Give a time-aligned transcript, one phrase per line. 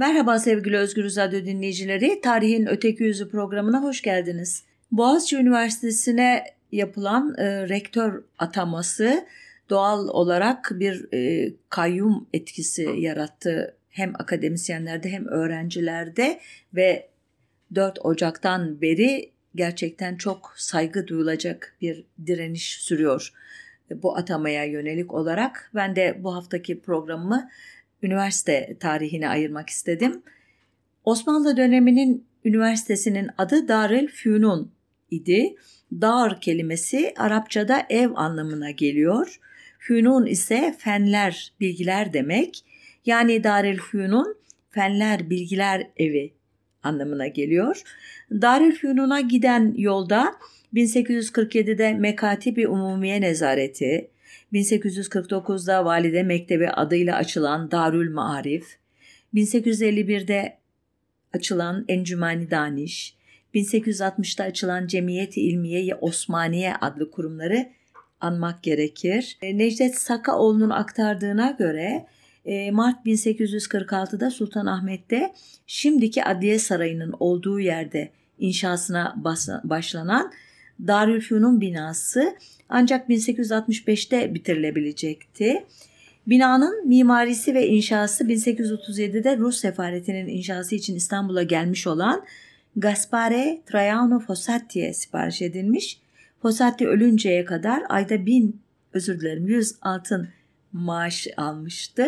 [0.00, 2.20] Merhaba sevgili Özgür Radyo dinleyicileri.
[2.20, 4.64] Tarihin Öteki Yüzü programına hoş geldiniz.
[4.92, 9.26] Boğaziçi Üniversitesi'ne yapılan e, rektör ataması
[9.70, 13.76] doğal olarak bir e, kayyum etkisi yarattı.
[13.90, 16.40] Hem akademisyenlerde hem öğrencilerde
[16.74, 17.08] ve
[17.74, 23.32] 4 Ocak'tan beri gerçekten çok saygı duyulacak bir direniş sürüyor
[24.02, 25.70] bu atamaya yönelik olarak.
[25.74, 27.50] Ben de bu haftaki programımı
[28.02, 30.22] üniversite tarihine ayırmak istedim.
[31.04, 34.72] Osmanlı döneminin üniversitesinin adı Darül Fünun
[35.10, 35.54] idi.
[35.92, 39.40] Dar kelimesi Arapçada ev anlamına geliyor.
[39.78, 42.64] Fünun ise fenler, bilgiler demek.
[43.06, 44.36] Yani Darül Fünun
[44.70, 46.32] fenler, bilgiler evi
[46.82, 47.82] anlamına geliyor.
[48.30, 50.34] Darül Fünun'a giden yolda
[50.74, 54.10] 1847'de Mekatibi Umumiye Nezareti,
[54.52, 58.76] 1849'da Valide Mektebi adıyla açılan Darül Maarif,
[59.34, 60.58] 1851'de
[61.32, 63.16] açılan Encümani Daniş,
[63.54, 67.68] 1860'da açılan Cemiyeti İlmiye Osmaniye adlı kurumları
[68.20, 69.38] anmak gerekir.
[69.42, 72.06] E, Necdet Sakaoğlu'nun aktardığına göre
[72.44, 75.32] e, Mart 1846'da Sultanahmet'te
[75.66, 79.14] şimdiki Adliye Sarayı'nın olduğu yerde inşasına
[79.64, 80.32] başlanan
[80.86, 82.36] Darülfünun binası
[82.68, 85.64] ancak 1865'te bitirilebilecekti.
[86.26, 92.24] Binanın mimarisi ve inşası 1837'de Rus sefaretinin inşası için İstanbul'a gelmiş olan
[92.76, 96.00] Gaspare Traiano Fossati'ye sipariş edilmiş.
[96.42, 98.60] Fossati ölünceye kadar ayda bin,
[98.92, 100.28] özür dilerim yüz altın
[100.72, 102.06] maaş almıştı.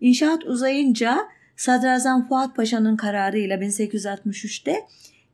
[0.00, 1.18] İnşaat uzayınca
[1.56, 4.76] Sadrazam Fuat Paşa'nın kararıyla 1863'te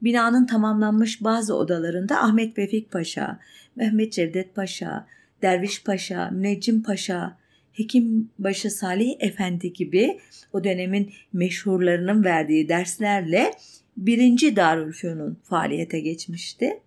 [0.02, 3.38] binanın tamamlanmış bazı odalarında Ahmet Vefik Paşa,
[3.76, 5.06] Mehmet Cevdet Paşa,
[5.42, 7.36] Derviş Paşa, Müneccim Paşa,
[7.72, 10.20] Hekimbaşı Salih Efendi gibi
[10.52, 13.50] o dönemin meşhurlarının verdiği derslerle
[13.96, 16.80] birinci Darülfünun faaliyete geçmişti.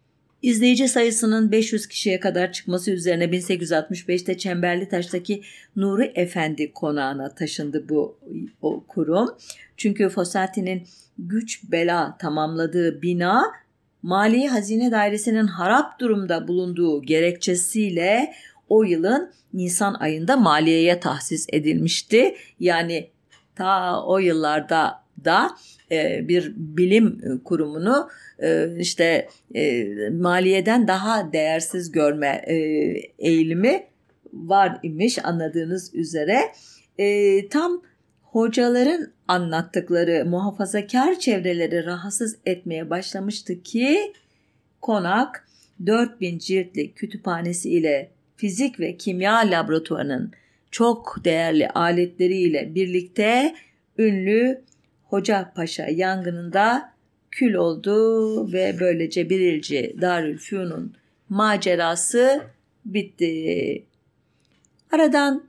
[0.44, 5.44] İzleyici sayısının 500 kişiye kadar çıkması üzerine 1865'te Çemberli Taş'taki
[5.76, 8.18] Nuri Efendi konağına taşındı bu
[8.62, 9.30] o kurum.
[9.78, 10.88] Çünkü Fossati'nin
[11.18, 13.44] güç bela tamamladığı bina
[14.02, 18.34] Mali Hazine Dairesi'nin harap durumda bulunduğu gerekçesiyle
[18.70, 22.36] o yılın Nisan ayında maliyeye tahsis edilmişti.
[22.60, 23.10] Yani
[23.56, 25.52] ta o yıllarda da
[26.28, 28.10] bir bilim kurumunu
[28.40, 32.42] e, işte e, maliyeden daha değersiz görme
[33.18, 33.84] eğilimi
[34.34, 36.40] var imiş anladığınız üzere.
[37.50, 37.82] Tam
[38.22, 44.14] hocaların anlattıkları muhafazakar çevreleri rahatsız etmeye başlamıştı ki
[44.82, 45.48] konak
[45.86, 50.32] 4000 ciltlik kütüphanesi ile fizik ve kimya laboratuvarının
[50.72, 53.56] çok değerli aletleriyle birlikte
[53.98, 54.62] ünlü
[55.14, 56.94] Hoca Paşa yangınında
[57.32, 60.96] kül oldu ve böylece Birilci Darülfünun
[61.30, 62.44] macerası
[62.86, 63.86] bitti.
[64.92, 65.44] Aradan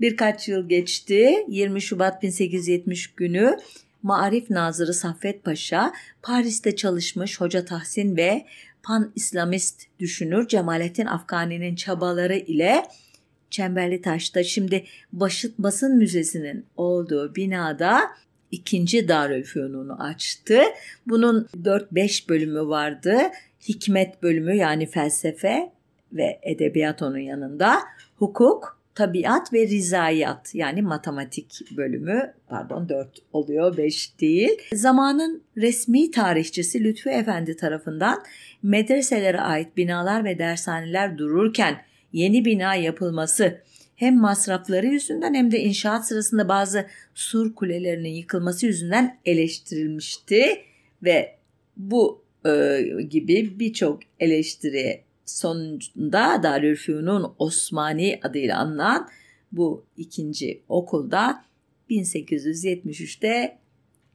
[0.00, 1.44] birkaç yıl geçti.
[1.48, 3.56] 20 Şubat 1870 günü
[4.02, 8.46] Maarif Nazırı Saffet Paşa Paris'te çalışmış Hoca Tahsin ve
[8.82, 12.82] pan-İslamist düşünür Cemalettin Afgani'nin çabaları ile
[13.50, 14.84] Çemberli Taş'ta şimdi
[15.58, 18.10] Basın Müzesi'nin olduğu binada
[18.52, 20.60] ikinci Darülfünun'u açtı.
[21.06, 23.18] Bunun 4-5 bölümü vardı.
[23.68, 25.72] Hikmet bölümü yani felsefe
[26.12, 27.78] ve edebiyat onun yanında.
[28.16, 34.58] Hukuk, tabiat ve rizayat yani matematik bölümü pardon 4 oluyor 5 değil.
[34.74, 38.22] Zamanın resmi tarihçisi Lütfü Efendi tarafından
[38.62, 41.76] medreselere ait binalar ve dershaneler dururken
[42.12, 43.62] yeni bina yapılması
[43.96, 50.44] hem masrafları yüzünden hem de inşaat sırasında bazı sur kulelerinin yıkılması yüzünden eleştirilmişti
[51.02, 51.36] ve
[51.76, 52.80] bu e,
[53.10, 59.08] gibi birçok eleştiri sonucunda Darülfünun Osmani adıyla anılan
[59.52, 61.44] bu ikinci okulda
[61.90, 63.58] 1873'te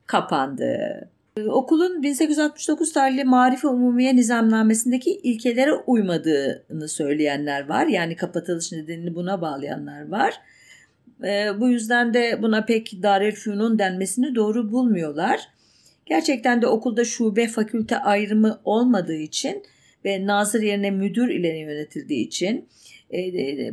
[0.06, 1.09] kapandı.
[1.45, 7.87] Okulun 1869 tarihli Marife Umumiye Nizamnamesindeki ilkelere uymadığını söyleyenler var.
[7.87, 10.33] Yani kapatılış nedenini buna bağlayanlar var.
[11.23, 15.39] E, bu yüzden de buna pek Darülfünun denmesini doğru bulmuyorlar.
[16.05, 19.63] Gerçekten de okulda şube fakülte ayrımı olmadığı için
[20.05, 22.67] ve nazır yerine müdür ile yönetildiği için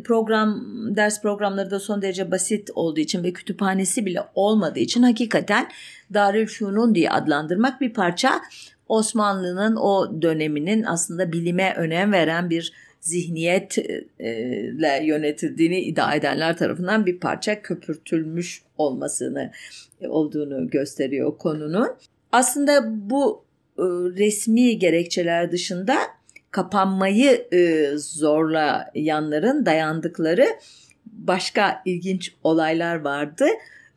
[0.05, 0.65] program
[0.97, 5.69] ders programları da son derece basit olduğu için ve kütüphanesi bile olmadığı için hakikaten
[6.15, 8.41] Darülfünun diye adlandırmak bir parça
[8.89, 17.63] Osmanlı'nın o döneminin aslında bilime önem veren bir zihniyetle yönetildiğini iddia edenler tarafından bir parça
[17.63, 19.51] köpürtülmüş olmasını
[20.09, 21.89] olduğunu gösteriyor konunun.
[22.33, 23.45] Aslında bu
[24.17, 25.97] resmi gerekçeler dışında
[26.55, 27.49] kapanmayı
[27.97, 30.47] zorlayanların dayandıkları
[31.06, 33.47] başka ilginç olaylar vardı.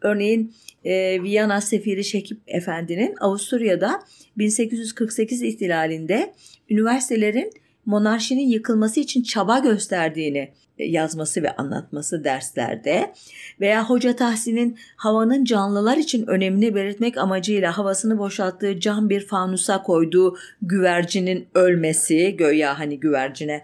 [0.01, 4.03] Örneğin e, Viyana Sefiri Şekip Efendi'nin Avusturya'da
[4.37, 6.33] 1848 ihtilalinde
[6.69, 7.51] üniversitelerin
[7.85, 13.13] monarşinin yıkılması için çaba gösterdiğini e, yazması ve anlatması derslerde
[13.59, 20.37] veya Hoca Tahsin'in havanın canlılar için önemini belirtmek amacıyla havasını boşalttığı cam bir fanusa koyduğu
[20.61, 23.63] güvercinin ölmesi göya hani güvercine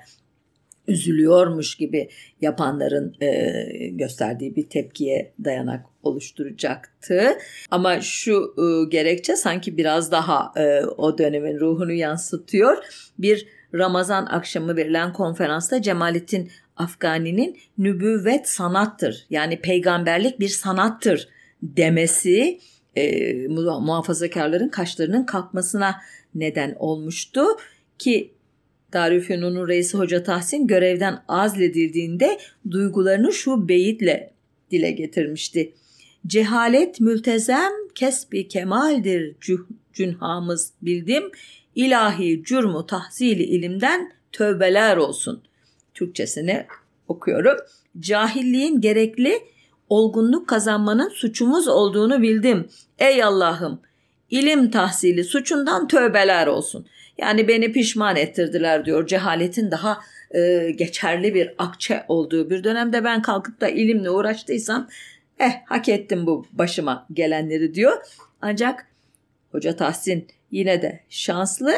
[0.88, 2.10] üzülüyormuş gibi
[2.42, 3.54] yapanların e,
[3.88, 7.38] gösterdiği bir tepkiye dayanak oluşturacaktı.
[7.72, 12.78] Ama şu e, gerekçe sanki biraz daha e, o dönemin ruhunu yansıtıyor.
[13.20, 21.28] Bir Ramazan akşamı verilen konferansta Cemalettin Afgani'nin nübüvvet sanattır yani peygamberlik bir sanattır
[21.62, 22.60] demesi
[22.96, 25.96] e, muhafazakarların kaşlarının kalkmasına
[26.36, 27.42] neden olmuştu
[28.00, 28.34] ki
[28.94, 32.40] Darülfünun'un reisi Hoca Tahsin görevden azledildiğinde
[32.72, 34.34] duygularını şu beyitle
[34.72, 35.74] dile getirmişti.
[36.28, 39.36] Cehalet mültezem kesbi kemaldir
[39.94, 41.24] cünhamız bildim.
[41.76, 45.44] İlahi cürmu tahzili ilimden tövbeler olsun.
[45.94, 46.66] Türkçesini
[47.08, 47.58] okuyorum.
[48.00, 49.40] Cahilliğin gerekli
[49.90, 52.68] olgunluk kazanmanın suçumuz olduğunu bildim.
[53.00, 53.82] Ey Allah'ım
[54.30, 56.88] ilim tahsili suçundan tövbeler olsun.
[57.18, 59.08] Yani beni pişman ettirdiler diyor.
[59.08, 60.00] Cehaletin daha
[60.32, 64.90] e, geçerli bir akçe olduğu bir dönemde ben kalkıp da ilimle uğraştıysam
[65.40, 67.98] eh hak ettim bu başıma gelenleri diyor.
[68.42, 68.88] Ancak
[69.52, 71.74] Hoca Tahsin yine de şanslı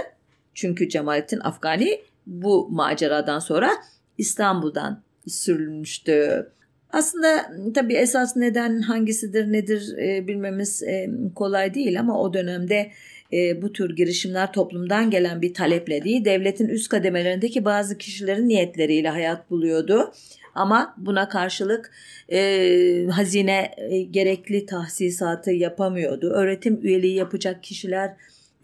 [0.54, 3.72] çünkü Cemalettin Afgani bu maceradan sonra
[4.18, 6.48] İstanbul'dan sürülmüştü.
[6.90, 12.92] Aslında tabii esas neden hangisidir nedir e, bilmemiz e, kolay değil ama o dönemde
[13.34, 19.10] e, bu tür girişimler toplumdan gelen bir taleple değil devletin üst kademelerindeki bazı kişilerin niyetleriyle
[19.10, 20.12] hayat buluyordu.
[20.56, 21.92] Ama buna karşılık
[22.32, 26.30] e, hazine e, gerekli tahsisatı yapamıyordu.
[26.30, 28.14] Öğretim üyeliği yapacak kişiler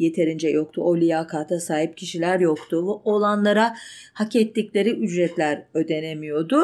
[0.01, 0.81] yeterince yoktu.
[0.83, 3.01] O liyakata sahip kişiler yoktu.
[3.05, 3.75] Olanlara
[4.13, 6.61] hak ettikleri ücretler ödenemiyordu.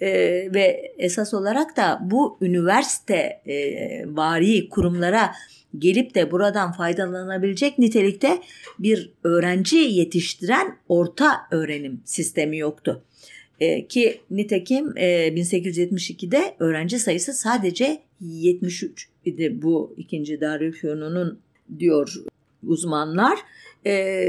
[0.00, 0.08] Ee,
[0.54, 3.56] ve esas olarak da bu üniversite e,
[4.06, 5.32] vari kurumlara
[5.78, 8.38] gelip de buradan faydalanabilecek nitelikte
[8.78, 13.04] bir öğrenci yetiştiren orta öğrenim sistemi yoktu.
[13.60, 21.40] E, ki nitekim e, 1872'de öğrenci sayısı sadece 73 idi bu ikinci Darülfünun'un
[21.78, 22.14] diyor
[22.62, 23.38] uzmanlar.
[23.86, 24.22] E,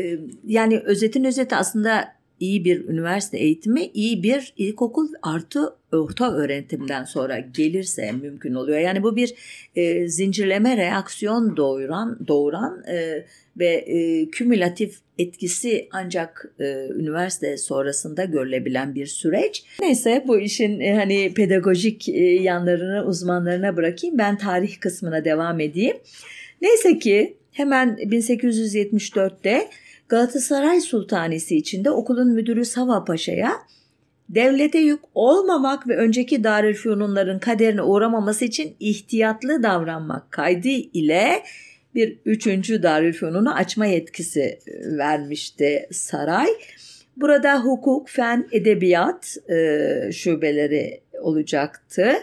[0.48, 7.40] yani özetin özeti aslında iyi bir üniversite eğitimi, iyi bir ilkokul artı orta öğretimden sonra
[7.40, 8.80] gelirse mümkün oluyor.
[8.80, 9.34] Yani bu bir
[9.76, 13.26] e, zincirleme reaksiyon doğuran, doğuran e,
[13.60, 19.64] ve e, kümülatif etkisi ancak e, üniversite sonrasında görülebilen bir süreç.
[19.82, 24.18] Neyse bu işin e, hani pedagojik e, yanlarını uzmanlarına bırakayım.
[24.18, 25.98] Ben tarih kısmına devam edeyim.
[26.62, 29.70] Neyse ki hemen 1874'te
[30.10, 33.52] Galatasaray Sultanisi içinde okulun müdürü Sava Paşa'ya
[34.30, 41.44] devlete yük olmamak ve önceki Darülfünunların kaderine uğramaması için ihtiyatlı davranmak kaydı ile
[41.96, 46.48] bir üçüncü Darülfünun'u açma yetkisi e, vermişti saray.
[47.16, 52.14] Burada hukuk, fen, edebiyat e, şubeleri olacaktı.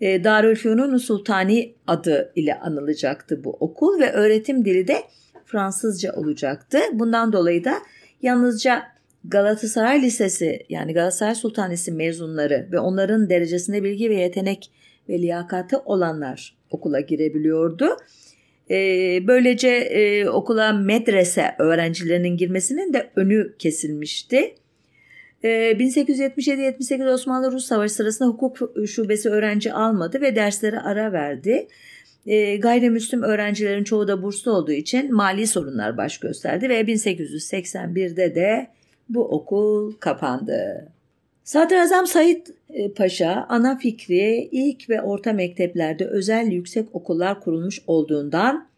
[0.00, 5.02] E, Darülfünun Sultani adı ile anılacaktı bu okul ve öğretim dili de
[5.44, 6.78] Fransızca olacaktı.
[6.92, 7.74] Bundan dolayı da
[8.22, 8.82] yalnızca
[9.24, 14.70] Galatasaray Lisesi yani Galatasaray Sultanisi mezunları ve onların derecesinde bilgi ve yetenek
[15.08, 17.96] ve liyakatı olanlar okula girebiliyordu.
[18.70, 24.54] Ee, böylece e, okula medrese öğrencilerinin girmesinin de önü kesilmişti.
[25.44, 31.68] 1877-78 ee, Osmanlı-Rus Savaşı sırasında hukuk şubesi öğrenci almadı ve derslere ara verdi.
[32.26, 38.68] E, gayrimüslim öğrencilerin çoğu da burslu olduğu için mali sorunlar baş gösterdi ve 1881'de de
[39.08, 40.88] bu okul kapandı.
[41.44, 48.68] Sadrazam Said e, Paşa ana fikri ilk ve orta mekteplerde özel yüksek okullar kurulmuş olduğundan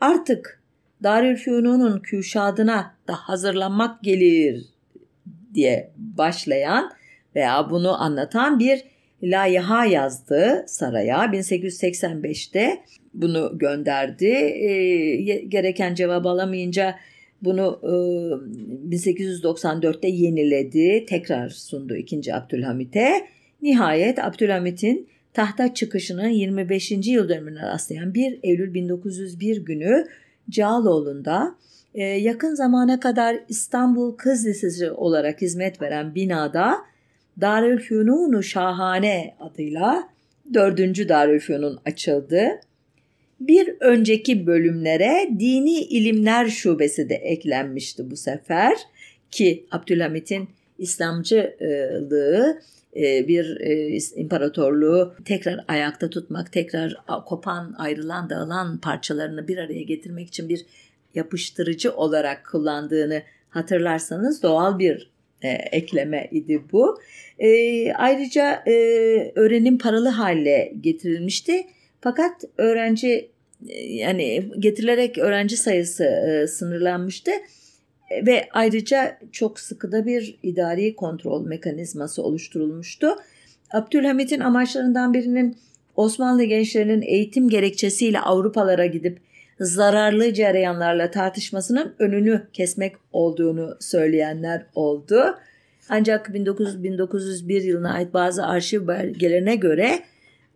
[0.00, 0.60] artık
[1.02, 4.66] Darülfünun'un küşadına da hazırlanmak gelir
[5.54, 6.90] diye başlayan
[7.34, 8.82] veya bunu anlatan bir
[9.22, 12.80] layiha yazdı saraya 1885'te
[13.14, 14.26] bunu gönderdi.
[14.26, 15.16] E,
[15.48, 16.96] gereken cevap alamayınca
[17.42, 17.92] Bunu e,
[18.96, 21.04] 1894'te yeniledi.
[21.08, 22.34] Tekrar sundu 2.
[22.34, 23.26] Abdülhamit'e.
[23.62, 26.90] Nihayet Abdülhamit'in tahta çıkışının 25.
[26.90, 30.06] yıl dönümüne rastlayan 1 Eylül 1901 günü
[30.50, 31.54] Cağaloğlu'nda
[31.94, 36.76] e, yakın zamana kadar İstanbul Kız Lisesi olarak hizmet veren binada
[37.40, 40.08] Darülfünun Şahane adıyla
[40.54, 41.08] 4.
[41.08, 42.60] Darülfünun açıldı.
[43.40, 48.74] Bir önceki bölümlere Dini İlimler Şubesi de eklenmişti bu sefer
[49.30, 52.60] ki Abdülhamit'in İslamcılığı
[52.96, 60.28] e, bir e, imparatorluğu tekrar ayakta tutmak, tekrar kopan, ayrılan, dağılan parçalarını bir araya getirmek
[60.28, 60.66] için bir
[61.14, 65.10] yapıştırıcı olarak kullandığını hatırlarsanız doğal bir
[65.42, 67.00] e, ekleme idi bu.
[67.96, 68.62] Ayrıca
[69.34, 71.66] öğrenim paralı hale getirilmişti.
[72.00, 73.30] Fakat öğrenci
[73.88, 77.30] yani getirilerek öğrenci sayısı sınırlanmıştı
[78.26, 83.08] ve ayrıca çok sıkı da bir idari kontrol mekanizması oluşturulmuştu.
[83.72, 85.56] Abdülhamit'in amaçlarından birinin
[85.96, 89.18] Osmanlı gençlerinin eğitim gerekçesiyle Avrupalara gidip
[89.60, 95.38] zararlı cereyanlarla tartışmasının önünü kesmek olduğunu söyleyenler oldu.
[95.88, 100.02] Ancak 19, 1901 yılına ait bazı arşiv belgelerine göre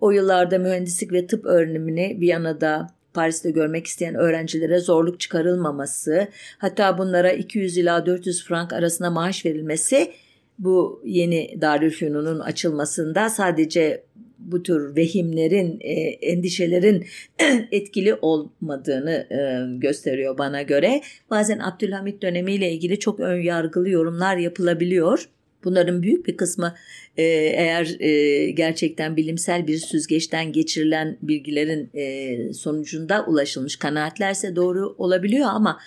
[0.00, 7.32] o yıllarda mühendislik ve tıp öğrenimini Viyana'da, Paris'te görmek isteyen öğrencilere zorluk çıkarılmaması, hatta bunlara
[7.32, 10.12] 200 ila 400 frank arasında maaş verilmesi
[10.58, 14.04] bu yeni Darülfünun'un açılmasında sadece
[14.44, 17.06] bu tür vehimlerin, e, endişelerin
[17.72, 19.38] etkili olmadığını e,
[19.78, 21.00] gösteriyor bana göre.
[21.30, 25.28] Bazen Abdülhamit dönemiyle ilgili çok ön yargılı yorumlar yapılabiliyor.
[25.64, 26.74] Bunların büyük bir kısmı
[27.16, 27.22] e,
[27.56, 35.78] eğer e, gerçekten bilimsel bir süzgeçten geçirilen bilgilerin e, sonucunda ulaşılmış kanaatlerse doğru olabiliyor ama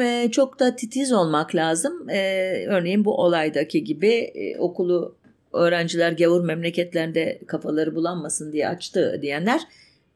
[0.00, 2.10] e, çok da titiz olmak lazım.
[2.10, 5.17] E, örneğin bu olaydaki gibi e, okulu
[5.52, 9.60] öğrenciler gavur memleketlerinde kafaları bulanmasın diye açtı diyenler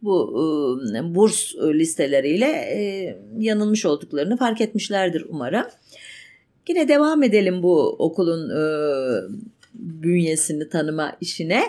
[0.03, 0.41] bu
[0.97, 5.67] e, burs listeleriyle e, yanılmış olduklarını fark etmişlerdir umarım.
[6.69, 8.63] Yine devam edelim bu okulun e,
[9.75, 11.63] bünyesini tanıma işine.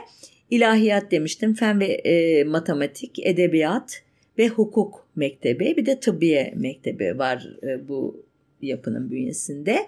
[0.50, 4.04] İlahiyat demiştim, fen ve e, matematik, edebiyat
[4.38, 8.24] ve hukuk mektebi bir de tıbbiye mektebi var e, bu
[8.62, 9.88] yapının bünyesinde.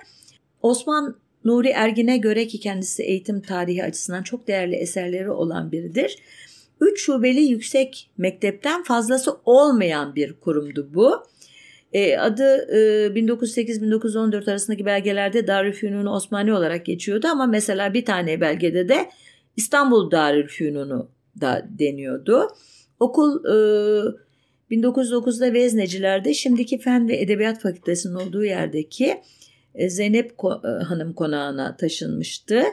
[0.62, 6.18] Osman Nuri Ergin'e göre ki kendisi eğitim tarihi açısından çok değerli eserleri olan biridir.
[6.82, 11.24] Üç şubeli yüksek mektepten fazlası olmayan bir kurumdu bu.
[11.94, 18.90] E, adı e, 1908-1914 arasındaki belgelerde Darülfünun Osmani olarak geçiyordu ama mesela bir tane belgede
[18.90, 19.10] de
[19.58, 21.10] İstanbul Darülfünun'u
[21.42, 22.48] da deniyordu.
[23.00, 23.56] Okul e,
[24.72, 29.22] 1909'da Vezneciler'de şimdiki Fen ve Edebiyat Fakültesi'nin olduğu yerdeki
[29.88, 32.64] Zeynep Ko- e, Hanım konağına taşınmıştı.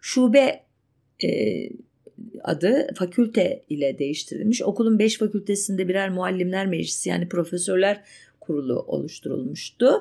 [0.00, 0.60] Şube
[1.24, 1.28] e,
[2.42, 4.62] adı fakülte ile değiştirilmiş.
[4.62, 8.02] Okulun 5 fakültesinde birer muallimler meclisi yani profesörler
[8.40, 10.00] kurulu oluşturulmuştu.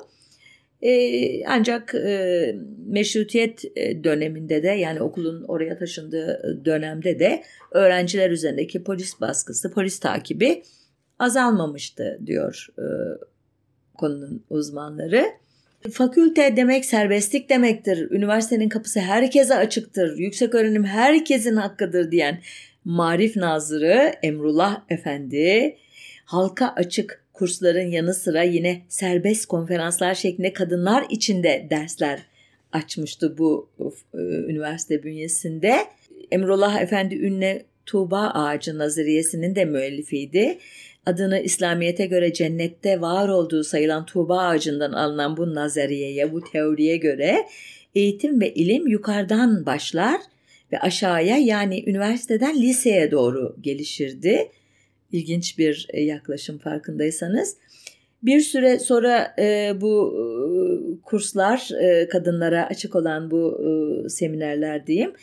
[0.82, 2.56] Ee, ancak e,
[2.88, 10.00] meşrutiyet e, döneminde de yani okulun oraya taşındığı dönemde de öğrenciler üzerindeki polis baskısı, polis
[10.00, 10.64] takibi
[11.20, 12.86] azalmamıştı diyor e,
[13.98, 15.26] konunun uzmanları.
[15.92, 18.12] Fakülte demek serbestlik demektir.
[18.12, 20.18] Üniversitenin kapısı herkese açıktır.
[20.18, 22.40] Yüksek öğrenim herkesin hakkıdır diyen
[22.86, 25.78] Marif Nazırı Emrullah Efendi
[26.26, 32.20] halka açık kursların yanı sıra yine serbest konferanslar şeklinde kadınlar için de dersler
[32.72, 33.70] açmıştı bu
[34.14, 35.78] e, üniversite bünyesinde.
[36.32, 40.58] Emrullah Efendi Ünle Tuğba Ağacı Naziriyesi'nin de müellifiydi.
[41.06, 47.48] Adını İslamiyet'e göre cennette var olduğu sayılan Tuğba Ağacı'ndan alınan bu nazariyeye, bu teoriye göre
[47.96, 50.22] eğitim ve ilim yukarıdan başlar
[50.72, 54.52] ve aşağıya yani üniversiteden liseye doğru gelişirdi
[55.12, 57.58] ilginç bir e, yaklaşım farkındaysanız.
[58.24, 60.24] Bir süre sonra e, bu e,
[61.02, 65.14] kurslar e, kadınlara açık olan bu e, seminerler diyeyim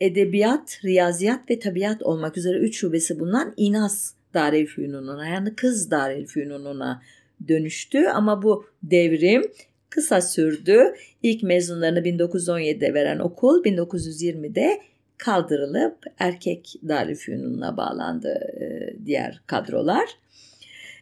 [0.00, 7.02] edebiyat, riyaziyat ve tabiat olmak üzere üç şubesi bulunan İnas Darülfünun'una yani Kız Darülfünun'una
[7.48, 9.42] dönüştü ama bu devrim
[9.90, 10.94] kısa sürdü.
[11.22, 14.80] İlk mezunlarını 1917'de veren okul 1920'de
[15.18, 18.28] kaldırılıp erkek Darülfünun'a bağlandı
[18.60, 20.08] e, diğer kadrolar.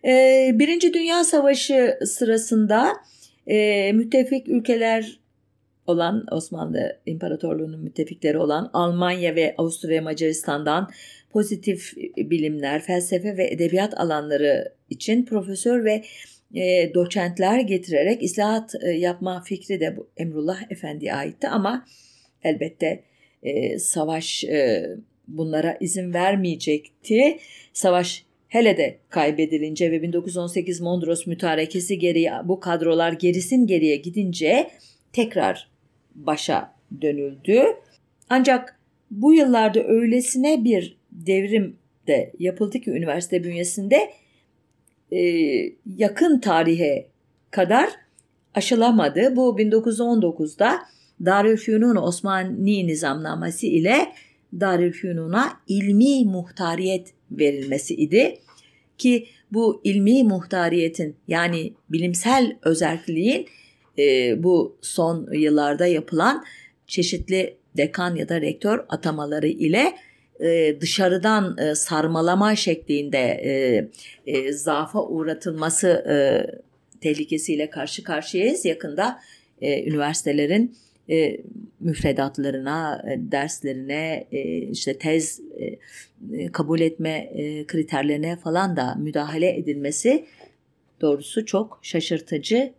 [0.04, 2.92] E, Birinci Dünya Savaşı sırasında
[3.46, 5.18] e, müttefik ülkeler
[5.86, 10.90] olan Osmanlı İmparatorluğu'nun müttefikleri olan Almanya ve Avusturya Macaristan'dan
[11.32, 16.02] pozitif bilimler, felsefe ve edebiyat alanları için profesör ve
[16.54, 21.86] e, doçentler getirerek islahat e, yapma fikri de bu Emrullah Efendi'ye aitti ama
[22.44, 23.02] elbette
[23.42, 24.86] e, savaş e,
[25.28, 27.38] bunlara izin vermeyecekti.
[27.72, 34.70] Savaş hele de kaybedilince ve 1918 Mondros mütarekesi geriye bu kadrolar gerisin geriye gidince
[35.12, 35.70] tekrar
[36.14, 37.62] başa dönüldü.
[38.28, 41.76] Ancak bu yıllarda öylesine bir devrim
[42.06, 44.10] de yapıldı ki üniversite bünyesinde
[45.12, 45.20] e,
[45.96, 47.06] yakın tarihe
[47.50, 47.88] kadar
[48.54, 49.36] aşılamadı.
[49.36, 50.78] Bu 1919'da
[51.24, 54.12] Darülfünun Osmani Nizamnaması ile
[54.60, 58.38] Darülfünun'a ilmi muhtariyet verilmesi idi
[58.98, 63.46] ki bu ilmi muhtariyetin yani bilimsel özelliğin
[63.98, 66.44] e, bu son yıllarda yapılan
[66.86, 69.94] çeşitli dekan ya da rektör atamaları ile
[70.42, 74.52] e, dışarıdan e, sarmalama şeklinde e, e,
[75.08, 76.04] uğratılması
[77.00, 78.64] tehlikesiyle karşı karşıyayız.
[78.64, 79.18] Yakında
[79.62, 80.76] üniversitelerin
[81.80, 84.26] müfredatlarına, derslerine,
[84.70, 85.40] işte tez
[86.52, 87.32] kabul etme
[87.68, 90.26] kriterlerine falan da müdahale edilmesi
[91.00, 92.72] doğrusu çok şaşırtıcı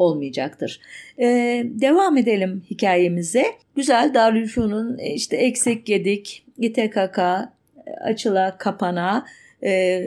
[0.00, 0.80] olmayacaktır.
[1.18, 3.44] Ee, devam edelim hikayemize.
[3.76, 7.18] Güzel Darülfünun e, işte eksik gedik, İTKK,
[8.00, 9.26] açıla kapana
[9.62, 10.02] e,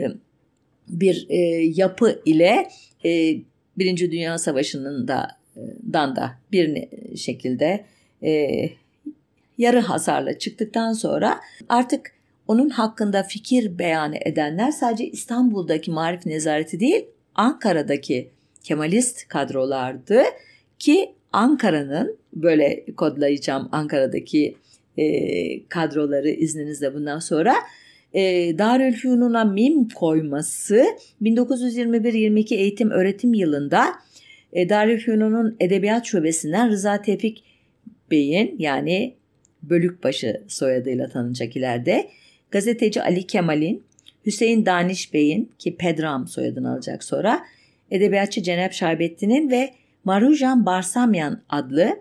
[0.88, 1.38] bir e,
[1.76, 2.68] yapı ile
[3.06, 3.36] e,
[3.78, 5.28] Birinci Dünya Savaşı'nın da
[5.94, 7.86] dan da bir şekilde
[8.24, 8.50] e,
[9.58, 12.12] yarı hasarla çıktıktan sonra artık
[12.48, 17.06] onun hakkında fikir beyan edenler sadece İstanbul'daki marif nezareti değil
[17.36, 18.30] Ankara'daki
[18.64, 20.22] Kemalist kadrolardı
[20.80, 24.56] ki Ankara'nın böyle kodlayacağım Ankara'daki
[24.98, 27.56] e, kadroları izninizle bundan sonra
[28.14, 28.22] e,
[28.58, 30.86] Darülfünun'a mim koyması
[31.22, 33.86] 1921-22 eğitim öğretim yılında
[34.54, 37.44] e, Darülfünun'un edebiyat şubesinden Rıza Tevfik
[38.12, 39.16] Bey'in yani
[39.64, 42.10] Bölükbaşı soyadıyla tanınacak ileride
[42.52, 43.84] gazeteci Ali Kemal'in
[44.26, 47.42] Hüseyin Daniş Bey'in ki Pedram soyadını alacak sonra
[47.92, 52.00] edebiyatçı Cenep Şaybettin'in ve Marujan Barsamyan adlı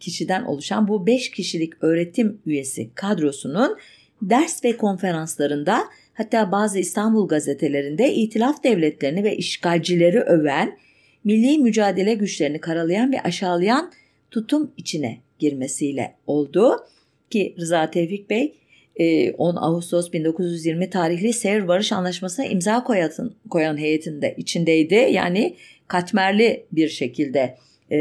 [0.00, 3.76] kişiden oluşan bu 5 kişilik öğretim üyesi kadrosunun
[4.22, 5.84] ders ve konferanslarında
[6.14, 10.78] hatta bazı İstanbul gazetelerinde itilaf devletlerini ve işgalcileri öven,
[11.24, 13.92] milli mücadele güçlerini karalayan ve aşağılayan
[14.30, 16.76] tutum içine girmesiyle oldu.
[17.30, 18.54] Ki Rıza Tevfik Bey
[18.98, 23.10] 10 e, Ağustos 1920 tarihli Sevr Barış Anlaşması'na imza koyan,
[23.50, 24.94] koyan heyetinde içindeydi.
[24.94, 25.56] Yani
[25.88, 27.56] katmerli bir şekilde
[27.92, 27.98] e,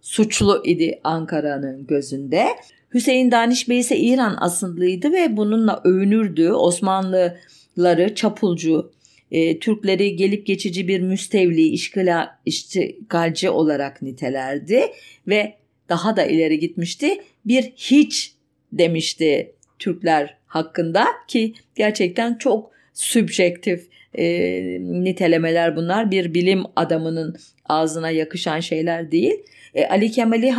[0.00, 2.46] suçlu idi Ankara'nın gözünde.
[2.94, 6.50] Hüseyin Daniş Bey ise İran asıllıydı ve bununla övünürdü.
[6.52, 8.92] Osmanlıları çapulcu,
[9.30, 14.82] e, Türkleri gelip geçici bir müstevli, işgala, işgalci olarak nitelerdi
[15.28, 15.54] ve
[15.88, 17.22] daha da ileri gitmişti.
[17.44, 18.34] Bir hiç
[18.72, 24.24] demişti Türkler hakkında ki gerçekten çok sübjektif e,
[24.80, 26.10] nitelemeler bunlar.
[26.10, 27.36] Bir bilim adamının
[27.68, 29.34] ağzına yakışan şeyler değil.
[29.74, 30.52] E, Ali Kemal'i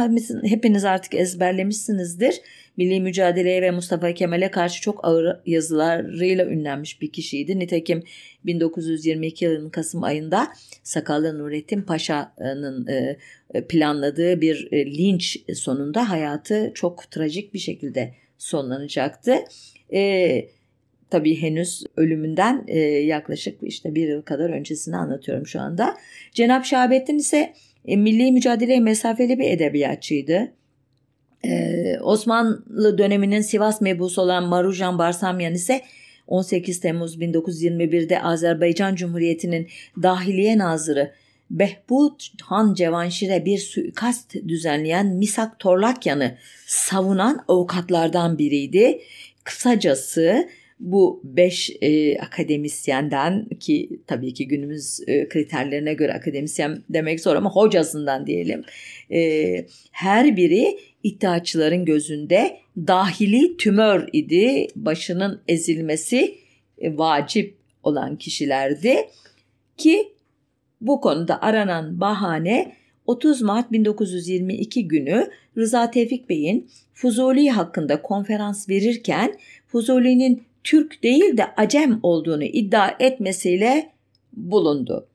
[0.44, 2.42] hepiniz artık ezberlemişsinizdir.
[2.78, 7.60] Milli mücadeleye ve Mustafa Kemal'e karşı çok ağır yazılarıyla ünlenmiş bir kişiydi.
[7.60, 8.04] Nitekim
[8.46, 10.48] 1922 yılının Kasım ayında
[10.84, 13.18] Sakallı Nurettin Paşa'nın e,
[13.70, 19.36] planladığı bir e, linç sonunda hayatı çok trajik bir şekilde sonlanacaktı.
[19.94, 20.46] E,
[21.10, 25.98] tabii henüz ölümünden e, yaklaşık işte bir yıl kadar öncesini anlatıyorum şu anda.
[26.32, 27.54] Cenap Şahabettin ise
[27.86, 30.52] e, milli mücadeleye mesafeli bir edebiyatçıydı.
[31.46, 35.82] Ee, Osmanlı döneminin Sivas mebusu olan Marujan Barsamyan ise
[36.28, 39.68] 18 Temmuz 1921'de Azerbaycan Cumhuriyeti'nin
[40.04, 41.12] Dahiliye Nazırı
[41.52, 49.02] Behbud Han Cevanşir'e bir suikast düzenleyen Misak Torlakyan'ı savunan avukatlardan biriydi.
[49.44, 57.36] Kısacası bu beş e, akademisyenden ki tabii ki günümüz e, kriterlerine göre akademisyen demek zor
[57.36, 58.64] ama hocasından diyelim.
[59.12, 64.68] E, her biri iddiaçıların gözünde dahili tümör idi.
[64.76, 66.36] Başının ezilmesi
[66.78, 68.96] e, vacip olan kişilerdi
[69.78, 70.11] ki
[70.82, 79.40] bu konuda aranan bahane 30 Mart 1922 günü Rıza Tevfik Bey'in Fuzuli hakkında konferans verirken
[79.68, 83.90] Fuzuli'nin Türk değil de Acem olduğunu iddia etmesiyle
[84.34, 85.08] bulundu.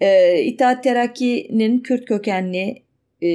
[0.00, 2.82] Ee, İttihat Terakki'nin Kürt kökenli
[3.22, 3.30] e,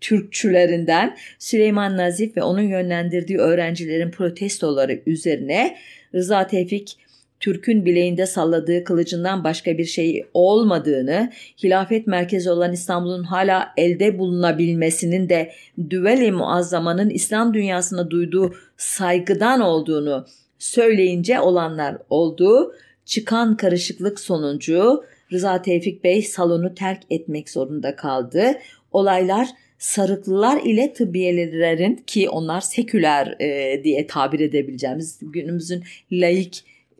[0.00, 5.76] Türkçülerinden Süleyman Nazif ve onun yönlendirdiği öğrencilerin protestoları üzerine
[6.14, 6.98] Rıza Tevfik
[7.42, 11.32] Türk'ün bileğinde salladığı kılıcından başka bir şey olmadığını,
[11.64, 15.52] hilafet merkezi olan İstanbul'un hala elde bulunabilmesinin de
[15.90, 20.26] düveli muazzamanın İslam dünyasına duyduğu saygıdan olduğunu
[20.58, 22.74] söyleyince olanlar oldu.
[23.04, 28.54] Çıkan karışıklık sonucu Rıza Tevfik Bey salonu terk etmek zorunda kaldı.
[28.92, 35.84] Olaylar Sarıklılar ile tıbbiyelerin ki onlar seküler e, diye tabir edebileceğimiz günümüzün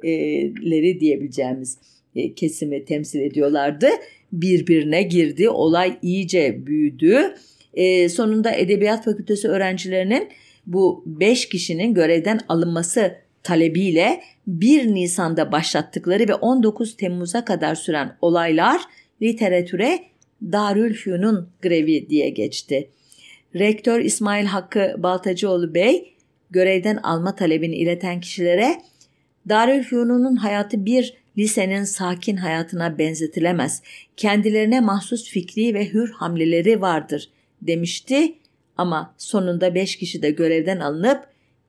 [0.05, 1.79] laikleri diyebileceğimiz
[2.37, 3.89] kesimi temsil ediyorlardı.
[4.33, 5.49] Birbirine girdi.
[5.49, 7.35] Olay iyice büyüdü.
[8.09, 10.29] Sonunda Edebiyat Fakültesi öğrencilerinin
[10.67, 18.81] bu 5 kişinin görevden alınması talebiyle 1 Nisan'da başlattıkları ve 19 Temmuz'a kadar süren olaylar
[19.23, 19.99] literatüre
[20.43, 22.89] Darülfünun grevi diye geçti.
[23.55, 26.15] Rektör İsmail Hakkı Baltacıoğlu Bey
[26.51, 28.75] görevden alma talebini ileten kişilere
[29.49, 33.83] Darülfünun'un hayatı bir lisenin sakin hayatına benzetilemez.
[34.17, 37.29] Kendilerine mahsus fikri ve hür hamleleri vardır
[37.63, 38.35] demişti
[38.77, 41.27] ama sonunda 5 kişi de görevden alınıp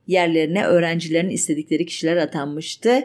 [0.07, 3.01] yerlerine öğrencilerin istedikleri kişiler atanmıştı.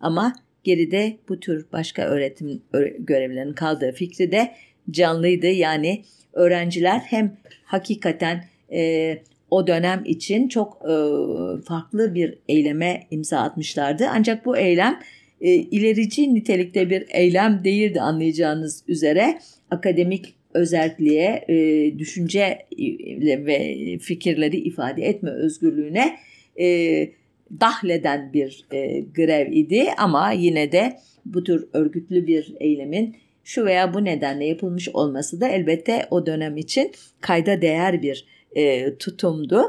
[0.00, 0.32] Ama
[0.64, 2.62] geride bu tür başka öğretim
[2.98, 4.54] görevlerinin kaldığı fikri de
[4.90, 5.46] canlıydı.
[5.46, 9.18] Yani öğrenciler hem hakikaten e,
[9.50, 10.94] o dönem için çok e,
[11.62, 14.06] farklı bir eyleme imza atmışlardı.
[14.10, 15.00] Ancak bu eylem
[15.40, 19.38] e, ilerici nitelikte bir eylem değildi anlayacağınız üzere.
[19.70, 22.58] Akademik özelliğe, e, düşünce
[23.46, 26.16] ve fikirleri ifade etme özgürlüğüne
[26.60, 26.66] e,
[27.60, 33.94] dahleden bir e, grev idi ama yine de bu tür örgütlü bir eylemin şu veya
[33.94, 39.62] bu nedenle yapılmış olması da elbette o dönem için kayda değer bir e, tutumdu.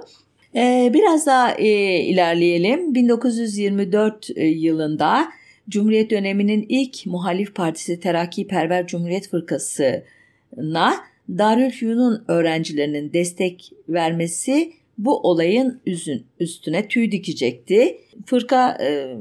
[0.55, 2.95] E, biraz daha e, ilerleyelim.
[2.95, 5.29] 1924 e, yılında
[5.69, 7.99] Cumhuriyet döneminin ilk muhalif partisi
[8.47, 10.93] Perver Cumhuriyet Fırkası'na
[11.37, 17.97] Darülfünun öğrencilerinin destek vermesi bu olayın üzün, üstüne tüy dikecekti.
[18.25, 19.17] Fırka e,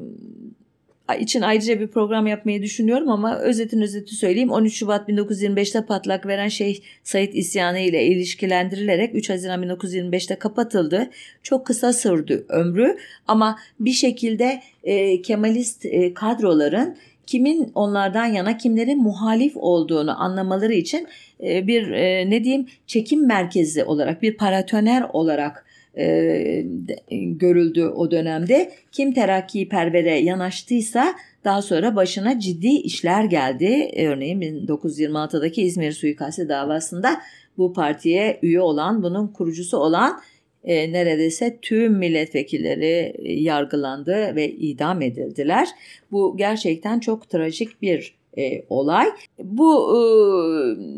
[1.15, 4.51] için ayrıca bir program yapmayı düşünüyorum ama özetin özeti söyleyeyim.
[4.51, 11.11] 13 Şubat 1925'te patlak veren Şeyh Said isyanı ile ilişkilendirilerek 3 Haziran 1925'te kapatıldı.
[11.43, 12.97] Çok kısa sürdü ömrü
[13.29, 21.09] ama bir şekilde e, Kemalist e, kadroların kimin onlardan yana kimlerin muhalif olduğunu anlamaları için
[21.43, 25.65] e, bir e, ne diyeyim çekim merkezi olarak bir paratoner olarak
[25.97, 26.65] e,
[27.11, 28.73] görüldü o dönemde.
[28.93, 33.91] Kim terakki pervere yanaştıysa daha sonra başına ciddi işler geldi.
[33.97, 37.21] Örneğin 1926'daki İzmir suikasti davasında
[37.59, 40.21] bu partiye üye olan, bunun kurucusu olan
[40.65, 45.69] e, neredeyse tüm milletvekilleri yargılandı ve idam edildiler.
[46.13, 49.07] Bu gerçekten çok trajik bir e, olay.
[49.39, 49.97] Bu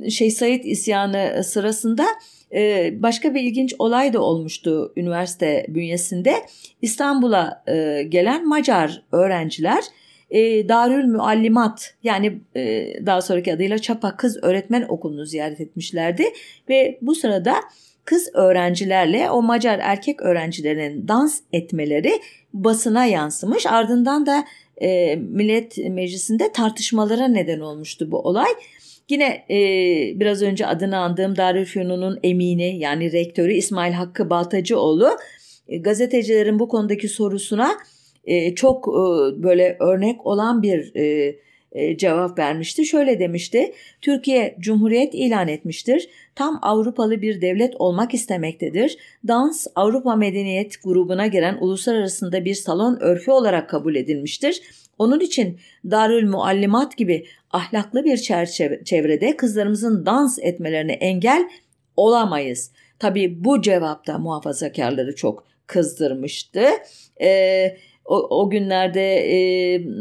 [0.07, 2.07] e, şey Said isyanı sırasında
[2.55, 6.35] ee, başka bir ilginç olay da olmuştu üniversite bünyesinde.
[6.83, 9.85] İstanbul'a e, gelen Macar öğrenciler
[10.31, 16.25] e, Darül Müallimat yani e, daha sonraki adıyla Çapa Kız Öğretmen Okulu'nu ziyaret etmişlerdi
[16.69, 17.55] ve bu sırada
[18.05, 22.13] kız öğrencilerle o Macar erkek öğrencilerin dans etmeleri
[22.53, 23.67] basına yansımış.
[23.67, 24.45] Ardından da
[24.83, 28.51] e, Millet Meclisi'nde tartışmalara neden olmuştu bu olay.
[29.11, 29.59] Yine e,
[30.21, 35.11] biraz önce adını andığım Darülfünun'un emini yani rektörü İsmail Hakkı Baltacıoğlu
[35.69, 37.71] e, gazetecilerin bu konudaki sorusuna
[38.25, 38.93] e, çok e,
[39.43, 41.37] böyle örnek olan bir e,
[41.73, 42.87] e, cevap vermişti.
[42.87, 43.73] Şöyle demişti.
[44.01, 46.09] Türkiye Cumhuriyet ilan etmiştir.
[46.35, 48.97] Tam Avrupalı bir devlet olmak istemektedir.
[49.29, 54.63] Dans Avrupa Medeniyet grubuna giren uluslararasında bir salon örfü olarak kabul edilmiştir.
[55.01, 55.59] Onun için
[55.91, 58.17] Darül Muallimat gibi ahlaklı bir
[58.85, 61.49] çevrede kızlarımızın dans etmelerine engel
[61.97, 62.73] olamayız.
[62.99, 66.65] Tabii bu cevapta muhafazakarları çok kızdırmıştı.
[67.23, 69.39] Ee, o, o günlerde e,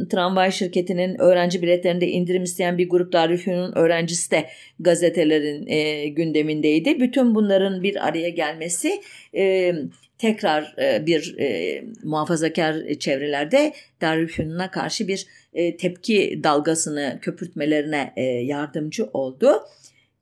[0.09, 4.45] tramvay şirketinin öğrenci biletlerinde indirim isteyen bir grup Darülfünun öğrencisi de
[4.79, 6.99] gazetelerin e, gündemindeydi.
[6.99, 9.01] Bütün bunların bir araya gelmesi
[9.35, 9.73] e,
[10.19, 18.13] tekrar e, bir e, muhafazakar çevrelerde Darülfünun'a karşı bir e, tepki dalgasını köpürtmelerine
[18.45, 19.51] yardımcı oldu.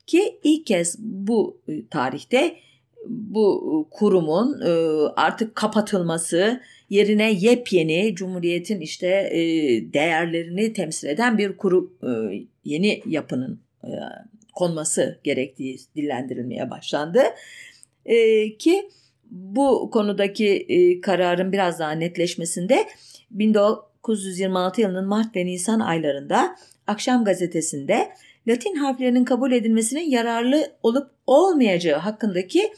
[0.08, 2.56] Ki ilk kez bu tarihte
[3.06, 4.62] bu kurumun
[5.16, 9.30] artık kapatılması yerine yepyeni Cumhuriyet'in işte
[9.94, 11.94] değerlerini temsil eden bir kuru
[12.64, 13.60] yeni yapının
[14.56, 17.22] konması gerektiği dillendirilmeye başlandı.
[18.60, 18.90] Ki
[19.32, 22.88] bu konudaki e, kararın biraz daha netleşmesinde
[23.32, 26.56] 1926 yılının Mart ve Nisan aylarında
[26.88, 28.10] Akşam gazetesinde
[28.48, 32.74] Latin harflerinin kabul edilmesinin yararlı olup olmayacağı hakkındaki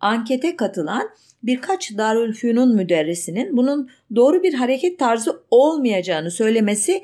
[0.00, 1.10] ankete katılan
[1.42, 7.02] birkaç Darülfünun müderrisinin bunun doğru bir hareket tarzı olmayacağını söylemesi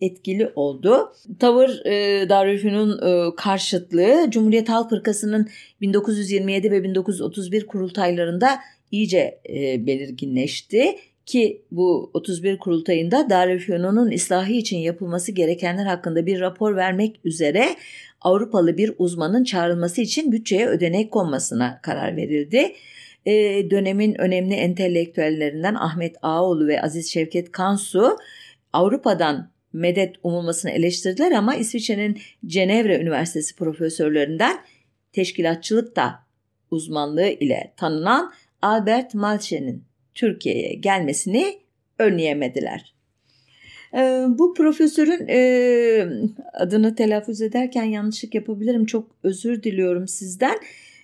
[0.00, 1.12] etkili oldu.
[1.38, 5.48] Tavır e, Darülfünun e, karşıtlığı Cumhuriyet Halk Fırkası'nın
[5.80, 8.58] 1927 ve 1931 kurultaylarında
[8.90, 16.76] iyice e, belirginleşti ki bu 31 kurultayında Darülfünun'un ıslahı için yapılması gerekenler hakkında bir rapor
[16.76, 17.76] vermek üzere
[18.20, 22.74] Avrupalı bir uzmanın çağrılması için bütçeye ödenek konmasına karar verildi.
[23.26, 23.32] E,
[23.70, 28.16] dönemin önemli entelektüellerinden Ahmet Ağoğlu ve Aziz Şevket Kansu
[28.72, 34.58] Avrupa'dan medet umulmasını eleştirdiler ama İsviçre'nin Cenevre Üniversitesi profesörlerinden
[35.12, 36.14] teşkilatçılık da
[36.70, 41.58] uzmanlığı ile tanınan Albert Malche'nin Türkiye'ye gelmesini
[41.98, 42.94] önleyemediler.
[43.94, 46.08] Ee, bu profesörün e,
[46.52, 48.86] adını telaffuz ederken yanlışlık yapabilirim.
[48.86, 50.58] Çok özür diliyorum sizden.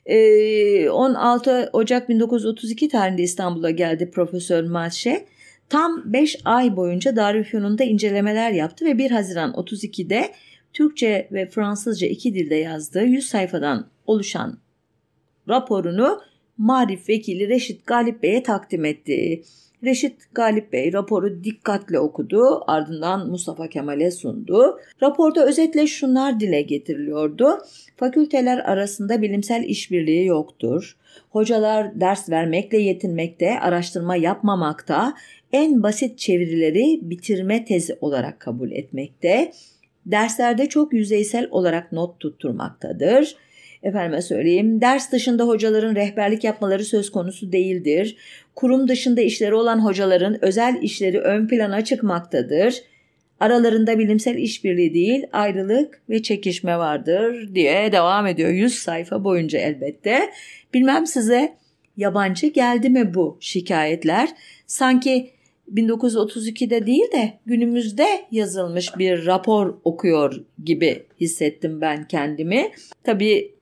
[0.07, 5.27] 16 ee, Ocak 1932 tarihinde İstanbul'a geldi Profesör Malşe.
[5.69, 10.33] Tam 5 ay boyunca Darülfünun'da incelemeler yaptı ve 1 Haziran 32'de
[10.73, 14.59] Türkçe ve Fransızca iki dilde yazdığı 100 sayfadan oluşan
[15.49, 16.21] raporunu
[16.59, 19.43] Marif Vekili Reşit Galip Bey'e takdim etti.
[19.85, 24.79] Reşit Galip Bey raporu dikkatle okudu, ardından Mustafa Kemal'e sundu.
[25.03, 27.59] Raporda özetle şunlar dile getiriliyordu.
[27.97, 30.97] Fakülteler arasında bilimsel işbirliği yoktur.
[31.31, 35.15] Hocalar ders vermekle yetinmekte, araştırma yapmamakta,
[35.55, 39.53] en basit çevirileri bitirme tezi olarak kabul etmekte,
[40.07, 43.37] derslerde çok yüzeysel olarak not tutturmaktadır.
[43.83, 48.17] Efendime söyleyeyim, ders dışında hocaların rehberlik yapmaları söz konusu değildir.
[48.55, 52.83] Kurum dışında işleri olan hocaların özel işleri ön plana çıkmaktadır.
[53.41, 60.31] Aralarında bilimsel işbirliği değil, ayrılık ve çekişme vardır diye devam ediyor 100 sayfa boyunca elbette.
[60.75, 61.55] Bilmem size
[61.97, 64.29] yabancı geldi mi bu şikayetler?
[64.67, 65.34] Sanki
[65.73, 72.71] 1932'de değil de günümüzde yazılmış bir rapor okuyor gibi hissettim ben kendimi.
[73.03, 73.55] Tabii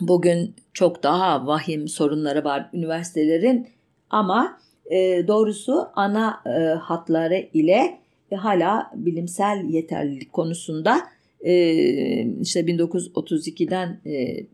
[0.00, 3.68] bugün çok daha vahim sorunları var üniversitelerin
[4.10, 4.58] ama
[4.90, 7.98] e, doğrusu ana e, hatları ile
[8.30, 11.00] e, hala bilimsel yeterlilik konusunda
[11.40, 11.52] e,
[12.40, 14.44] işte 1932'den e,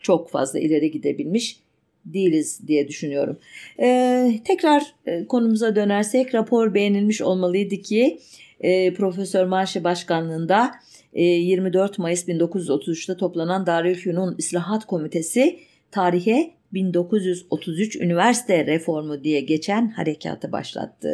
[0.00, 1.60] çok fazla ileri gidebilmiş
[2.04, 3.38] değiliz diye düşünüyorum.
[3.80, 8.18] Ee, tekrar e, konumuza dönersek rapor beğenilmiş olmalıydı ki
[8.60, 10.70] e, Profesör Marşi Başkanlığında
[11.14, 15.58] e, 24 Mayıs 1933'te toplanan Darülfünun İslahat Komitesi
[15.90, 21.08] tarihe 1933 üniversite reformu diye geçen harekatı başlattı.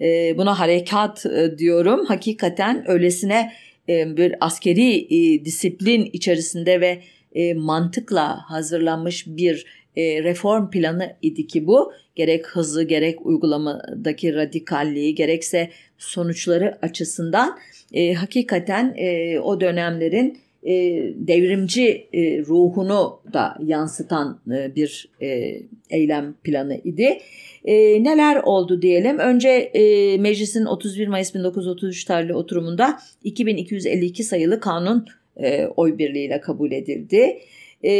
[0.00, 2.04] E, buna harekat e, diyorum.
[2.06, 3.52] Hakikaten öylesine
[3.88, 7.02] e, bir askeri e, disiplin içerisinde ve
[7.36, 11.92] e, mantıkla hazırlanmış bir e, reform planı idi ki bu.
[12.14, 17.58] Gerek hızı gerek uygulamadaki radikalliği gerekse sonuçları açısından
[17.92, 20.72] e, hakikaten e, o dönemlerin e,
[21.14, 27.18] devrimci e, ruhunu da yansıtan e, bir e, eylem planı idi.
[27.64, 29.18] E, neler oldu diyelim.
[29.18, 36.72] Önce e, meclisin 31 Mayıs 1933 tarihli oturumunda 2252 sayılı kanun e, oy birliğiyle kabul
[36.72, 37.38] edildi.
[37.84, 37.92] E,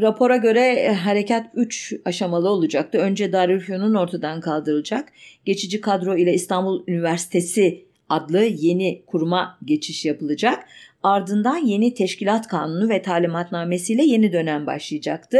[0.00, 2.98] rapora göre harekat 3 aşamalı olacaktı.
[2.98, 5.12] Önce Darülfünun ortadan kaldırılacak.
[5.44, 10.64] Geçici kadro ile İstanbul Üniversitesi adlı yeni kuruma geçiş yapılacak.
[11.02, 15.38] Ardından yeni teşkilat kanunu ve talimatnamesiyle yeni dönem başlayacaktı.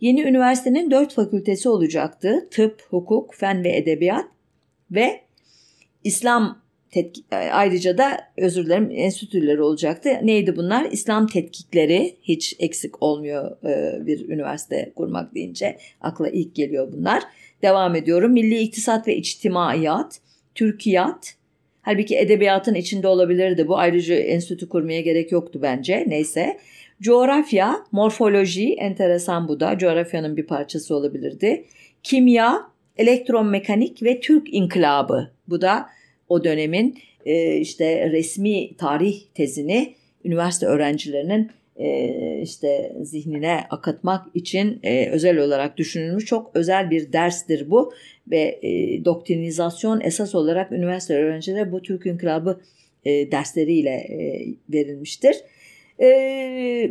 [0.00, 2.48] Yeni üniversitenin dört fakültesi olacaktı.
[2.50, 4.24] Tıp, hukuk, fen ve edebiyat
[4.90, 5.20] ve
[6.04, 10.10] İslam tetkik, e, ayrıca da özür dilerim enstitüleri olacaktı.
[10.22, 10.84] Neydi bunlar?
[10.90, 17.22] İslam tetkikleri hiç eksik olmuyor e, bir üniversite kurmak deyince akla ilk geliyor bunlar.
[17.62, 18.32] Devam ediyorum.
[18.32, 20.20] Milli İktisat ve İçtimaiyat,
[20.54, 21.34] Türkiyat,
[21.82, 23.78] halbuki edebiyatın içinde olabilirdi bu.
[23.78, 26.04] Ayrıca enstitü kurmaya gerek yoktu bence.
[26.06, 26.58] Neyse.
[27.02, 29.78] Coğrafya, morfoloji, enteresan bu da.
[29.78, 31.64] Coğrafyanın bir parçası olabilirdi.
[32.02, 32.62] Kimya,
[32.96, 35.30] elektromekanik ve Türk inkılabı.
[35.48, 35.86] Bu da
[36.28, 45.08] o dönemin e, işte resmi tarih tezini üniversite öğrencilerinin e, işte zihnine akıtmak için e,
[45.10, 47.92] özel olarak düşünülmüş çok özel bir derstir bu
[48.30, 52.60] ve e, doktrinizasyon esas olarak üniversite öğrencileri bu Türk İnkılabı
[53.04, 55.36] e, dersleriyle e, verilmiştir.
[56.00, 56.90] E,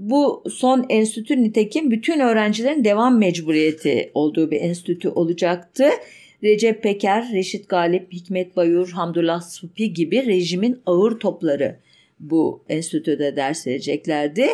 [0.00, 5.84] bu son enstitü nitekim bütün öğrencilerin devam mecburiyeti olduğu bir enstitü olacaktı.
[6.44, 11.80] Recep Peker, Reşit Galip, Hikmet Bayur, Hamdullah Supi gibi rejimin ağır topları
[12.20, 14.46] bu enstitüde ders vereceklerdi.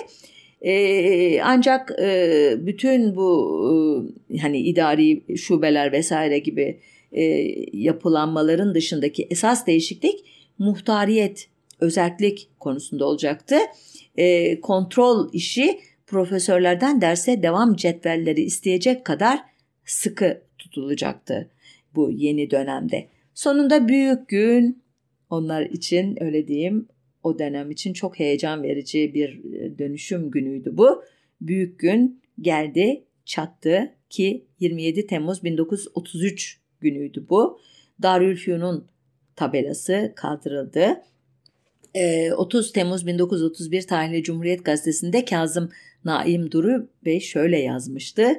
[0.63, 6.81] Ee, ancak e, bütün bu e, hani idari şubeler vesaire gibi
[7.13, 7.23] e,
[7.73, 10.25] yapılanmaların dışındaki esas değişiklik
[10.59, 11.49] muhtariyet,
[11.81, 13.57] özellik konusunda olacaktı.
[14.17, 19.39] E, kontrol işi profesörlerden derse devam cetvelleri isteyecek kadar
[19.85, 21.51] sıkı tutulacaktı
[21.95, 23.09] bu yeni dönemde.
[23.35, 24.83] Sonunda büyük gün
[25.31, 26.89] onlar için öyle diyeyim
[27.23, 31.03] o dönem için çok heyecan verici bir e, dönüşüm günüydü bu.
[31.41, 37.61] Büyük gün geldi, çattı ki 27 Temmuz 1933 günüydü bu.
[38.03, 38.89] Darülfünun
[39.37, 41.03] tabelası kaldırıldı.
[42.37, 45.71] 30 Temmuz 1931 tarihli Cumhuriyet Gazetesi'nde Kazım
[46.05, 48.35] Naim Duru Bey şöyle yazmıştı.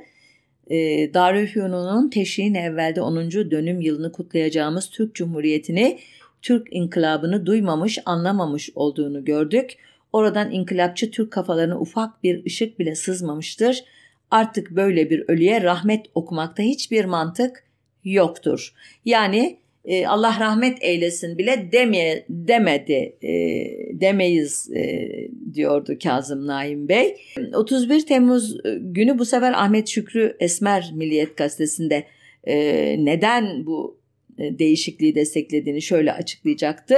[1.13, 3.31] Darülfünun'un teşhiğin evvelde 10.
[3.31, 5.99] dönüm yılını kutlayacağımız Türk Cumhuriyeti'ni
[6.41, 9.77] Türk inkılabını duymamış, anlamamış olduğunu gördük.
[10.13, 13.83] Oradan inkılapçı Türk kafalarına ufak bir ışık bile sızmamıştır.
[14.31, 17.63] Artık böyle bir ölüye rahmet okumakta hiçbir mantık
[18.03, 18.73] yoktur.
[19.05, 23.31] Yani e, Allah rahmet eylesin bile demeye, demedi e,
[24.01, 25.09] demeyiz e,
[25.53, 27.15] diyordu Kazım Naim Bey.
[27.53, 32.03] 31 Temmuz günü bu sefer Ahmet Şükrü Esmer Milliyet Gazetesi'nde
[32.43, 32.55] e,
[33.05, 33.99] neden bu
[34.37, 36.95] e, değişikliği desteklediğini şöyle açıklayacaktı.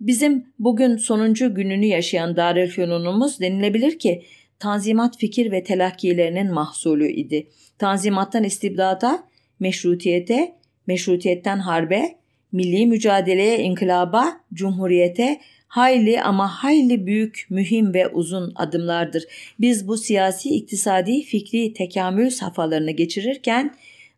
[0.00, 4.22] Bizim bugün sonuncu gününü yaşayan Darülfünunumuz denilebilir ki
[4.58, 7.46] Tanzimat fikir ve telakkilerinin mahsulü idi.
[7.78, 9.24] Tanzimattan istibdada,
[9.60, 10.54] meşrutiyete,
[10.86, 12.21] meşrutiyetten harbe,
[12.52, 19.24] milli mücadeleye, inkılaba, cumhuriyete hayli ama hayli büyük, mühim ve uzun adımlardır.
[19.60, 23.74] Biz bu siyasi, iktisadi, fikri tekamül safhalarını geçirirken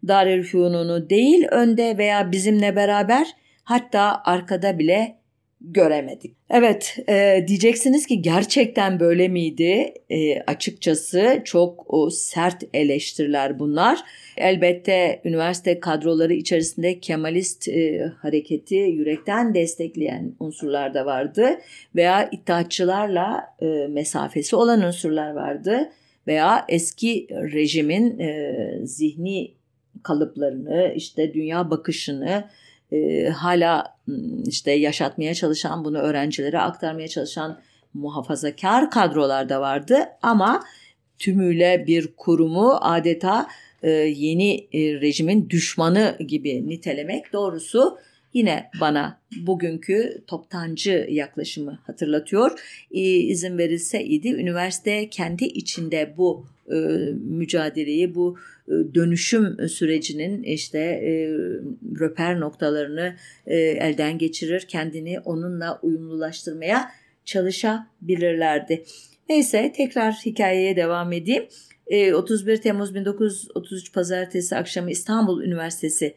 [0.09, 3.27] Darülfünun'u değil önde veya bizimle beraber
[3.65, 5.17] hatta arkada bile
[5.73, 6.37] göremedik.
[6.51, 9.95] Evet e, diyeceksiniz ki gerçekten böyle miydi?
[10.11, 13.99] E, açıkçası çok o sert eleştiriler bunlar.
[14.37, 21.61] Elbette üniversite kadroları içerisinde Kemalist e, hareketi yürekten destekleyen unsurlar da vardı
[21.97, 25.91] veya iddiatçılarla e, mesafesi olan unsurlar vardı
[26.27, 29.55] veya eski rejimin e, zihni
[30.03, 32.45] kalıplarını, işte dünya bakışını
[32.93, 33.94] e, hala
[34.47, 37.61] işte yaşatmaya çalışan, bunu öğrencilere aktarmaya çalışan
[37.95, 40.65] muhafazakar kadrolar da vardı ama
[41.19, 43.47] tümüyle bir kurumu adeta
[43.83, 47.99] e, yeni e, rejimin düşmanı gibi nitelemek doğrusu
[48.35, 52.61] yine bana bugünkü toptancı yaklaşımı hatırlatıyor.
[52.91, 56.75] İzin verilse idi üniversite kendi içinde bu e,
[57.15, 61.29] mücadeleyi, bu e, dönüşüm sürecinin işte e,
[62.01, 66.91] röper noktalarını e, elden geçirir, kendini onunla uyumlulaştırmaya
[67.25, 68.85] çalışabilirlerdi.
[69.29, 71.45] Neyse tekrar hikayeye devam edeyim.
[72.15, 76.15] 31 Temmuz 1933 Pazartesi akşamı İstanbul Üniversitesi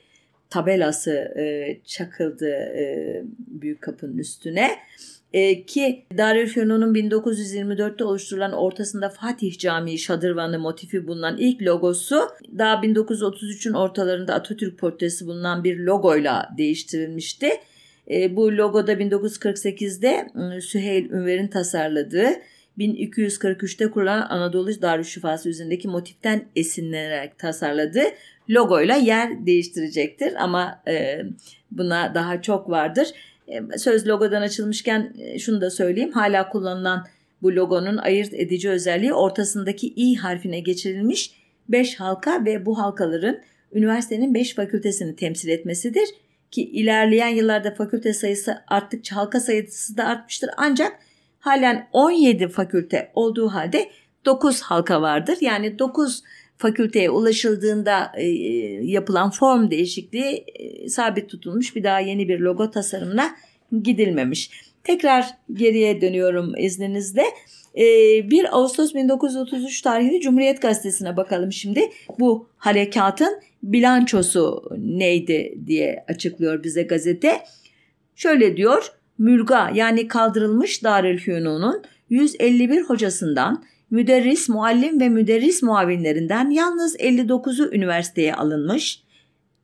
[0.50, 1.34] tabelası
[1.86, 2.74] çakıldı
[3.38, 4.70] büyük kapının üstüne.
[5.38, 12.22] E, ki Darülfünun'un 1924'te oluşturulan ortasında Fatih Camii şadırvanı motifi bulunan ilk logosu
[12.58, 17.50] daha 1933'ün ortalarında Atatürk portresi bulunan bir logoyla değiştirilmişti.
[18.12, 22.30] E, bu logoda 1948'de ıı, Süheyl Ünver'in tasarladığı
[22.78, 28.06] 1243'te kurulan Anadolu Darüşşifası üzerindeki motiften esinlenerek tasarladığı
[28.50, 31.22] logoyla yer değiştirecektir ama e,
[31.72, 33.08] buna daha çok vardır.
[33.48, 36.12] E, söz logodan açılmışken e, şunu da söyleyeyim.
[36.12, 37.08] Hala kullanılan
[37.42, 41.32] bu logonun ayırt edici özelliği ortasındaki i harfine geçirilmiş
[41.70, 43.40] 5 halka ve bu halkaların
[43.74, 46.10] üniversitenin 5 fakültesini temsil etmesidir.
[46.52, 50.50] Ki ilerleyen yıllarda fakülte sayısı arttıkça halka sayısı da artmıştır.
[50.58, 51.00] Ancak
[51.40, 53.90] halen 17 fakülte olduğu halde
[54.26, 55.38] 9 halka vardır.
[55.42, 56.24] Yani 9
[56.58, 58.28] fakülteye ulaşıldığında e,
[58.84, 61.76] yapılan form değişikliği e, sabit tutulmuş.
[61.76, 63.36] Bir daha yeni bir logo tasarımına
[63.84, 64.52] gidilmemiş.
[64.84, 67.24] Tekrar geriye dönüyorum izninizle.
[67.76, 71.82] 1 e, Ağustos 1933 tarihli Cumhuriyet Gazetesi'ne bakalım şimdi.
[72.20, 77.44] Bu harekatın bilançosu neydi diye açıklıyor bize gazete.
[78.16, 78.92] Şöyle diyor.
[79.18, 89.04] Mülga yani kaldırılmış Darülfünun'un 151 hocasından müderris, muallim ve müderris muavinlerinden yalnız 59'u üniversiteye alınmış.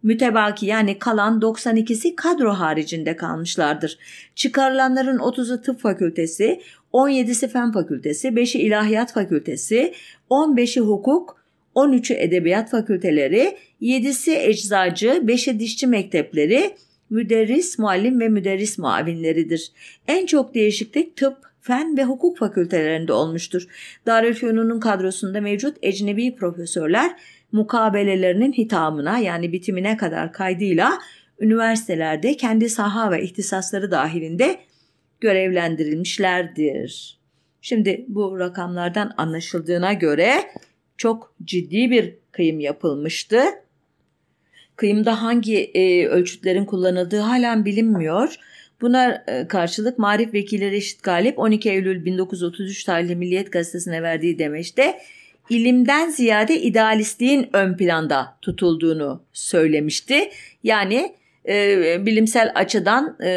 [0.04, 3.98] Mütebaki yani kalan 92'si kadro haricinde kalmışlardır.
[4.36, 6.62] Çıkarılanların 30'u tıp fakültesi,
[6.94, 9.94] 17'si fen fakültesi, 5'i ilahiyat fakültesi,
[10.30, 11.44] 15'i hukuk,
[11.76, 16.76] 13'ü edebiyat fakülteleri, 7'si eczacı, 5'i dişçi mektepleri,
[17.10, 19.72] müderris, muallim ve müderris muavinleridir.
[20.08, 23.68] En çok değişiklik tıp, fen ve hukuk fakültelerinde olmuştur.
[24.06, 27.12] Darülfünun'un kadrosunda mevcut ecnebi profesörler
[27.52, 31.00] mukabelelerinin hitamına yani bitimine kadar kaydıyla
[31.40, 34.60] üniversitelerde kendi saha ve ihtisasları dahilinde
[35.22, 37.18] görevlendirilmişlerdir.
[37.62, 40.34] Şimdi bu rakamlardan anlaşıldığına göre
[40.98, 43.42] çok ciddi bir kıyım yapılmıştı.
[44.76, 48.38] Kıyımda hangi e, ölçütlerin kullanıldığı halen bilinmiyor.
[48.84, 55.00] Buna e, karşılık Marif Vekili Reşit Galip 12 Eylül 1933 tarihli Milliyet Gazetesi'ne verdiği demeçte
[55.50, 60.30] ilimden ziyade idealistliğin ön planda tutulduğunu söylemişti.
[60.64, 61.16] Yani
[61.48, 63.30] e, bilimsel açıdan e,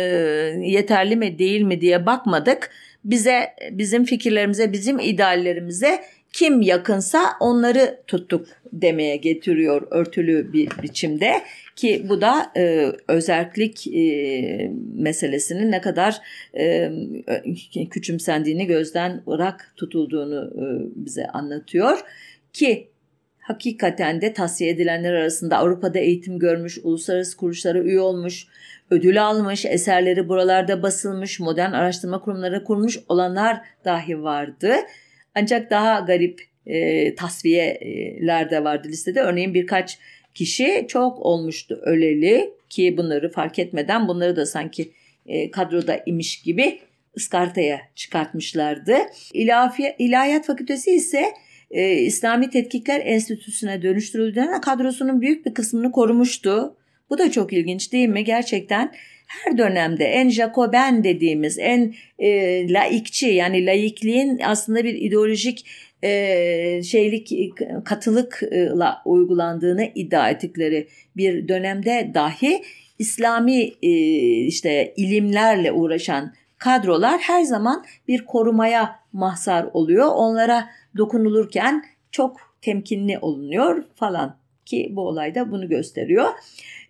[0.63, 2.71] yeterli mi değil mi diye bakmadık.
[3.05, 11.43] Bize bizim fikirlerimize, bizim ideallerimize kim yakınsa onları tuttuk demeye getiriyor örtülü bir biçimde
[11.77, 16.21] ki bu da e, özellik e, meselesinin ne kadar
[16.59, 16.91] e,
[17.91, 20.65] küçümsendiğini gözden ırak tutulduğunu e,
[21.05, 21.99] bize anlatıyor
[22.53, 22.89] ki
[23.39, 28.47] hakikaten de tavsiye edilenler arasında Avrupa'da eğitim görmüş, uluslararası kuruluşlara üye olmuş,
[28.91, 34.75] ödül almış, eserleri buralarda basılmış, modern araştırma kurumları kurmuş olanlar dahi vardı.
[35.35, 39.21] Ancak daha garip e, tasfiyeler de vardı listede.
[39.21, 39.99] Örneğin birkaç
[40.37, 44.93] kişi çok olmuştu öleli ki bunları fark etmeden bunları da sanki
[45.27, 46.79] e, kadroda imiş gibi
[47.17, 48.97] ıskartaya çıkartmışlardı.
[49.33, 51.33] İlahi, İlahiyat Fakültesi ise
[51.71, 56.77] e, İslami Tetkikler Enstitüsü'ne dönüştürüldüğünde kadrosunun büyük bir kısmını korumuştu.
[57.11, 58.25] Bu da çok ilginç değil mi?
[58.25, 58.93] Gerçekten
[59.27, 65.67] her dönemde en Jacoben dediğimiz en e, laikçi yani laikliğin aslında bir ideolojik
[66.07, 67.33] e, şeylik
[67.85, 72.63] katılıkla uygulandığını iddia ettikleri bir dönemde dahi
[72.99, 73.91] İslami e,
[74.47, 80.07] işte ilimlerle uğraşan kadrolar her zaman bir korumaya mahzar oluyor.
[80.15, 86.29] Onlara dokunulurken çok temkinli olunuyor falan ki bu olay da bunu gösteriyor.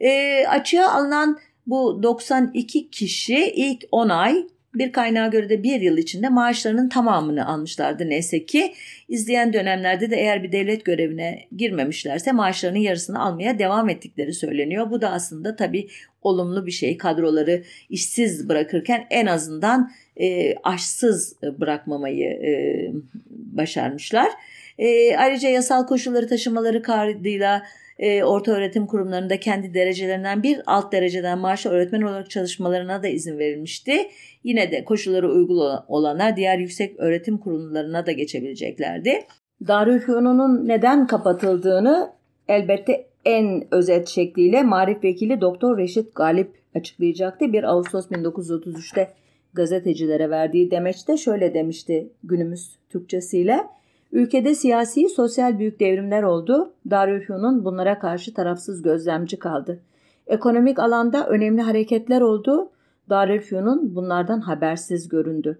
[0.00, 4.46] E, açığa alınan bu 92 kişi ilk 10 ay
[4.78, 8.74] bir kaynağa göre de bir yıl içinde maaşlarının tamamını almışlardı neyse ki.
[9.08, 14.90] izleyen dönemlerde de eğer bir devlet görevine girmemişlerse maaşlarının yarısını almaya devam ettikleri söyleniyor.
[14.90, 15.88] Bu da aslında tabii
[16.22, 16.98] olumlu bir şey.
[16.98, 22.50] Kadroları işsiz bırakırken en azından e, aşsız bırakmamayı e,
[23.30, 24.28] başarmışlar.
[24.78, 27.62] E, ayrıca yasal koşulları taşımaları kaydıyla
[27.98, 33.38] e, orta öğretim kurumlarında kendi derecelerinden bir alt dereceden maaşlı öğretmen olarak çalışmalarına da izin
[33.38, 34.08] verilmişti.
[34.44, 39.24] Yine de koşulları uygulu olanlar diğer yüksek öğretim kurumlarına da geçebileceklerdi.
[39.68, 42.12] Darülfünun'un neden kapatıldığını
[42.48, 47.52] elbette en özet şekliyle Marif Vekili Doktor Reşit Galip açıklayacaktı.
[47.52, 49.08] 1 Ağustos 1933'te
[49.54, 53.60] gazetecilere verdiği demeçte şöyle demişti günümüz Türkçesiyle.
[54.16, 56.72] Ülkede siyasi, sosyal büyük devrimler oldu.
[56.90, 59.80] Darülfünun bunlara karşı tarafsız gözlemci kaldı.
[60.26, 62.70] Ekonomik alanda önemli hareketler oldu.
[63.10, 65.58] Darülfünun bunlardan habersiz göründü.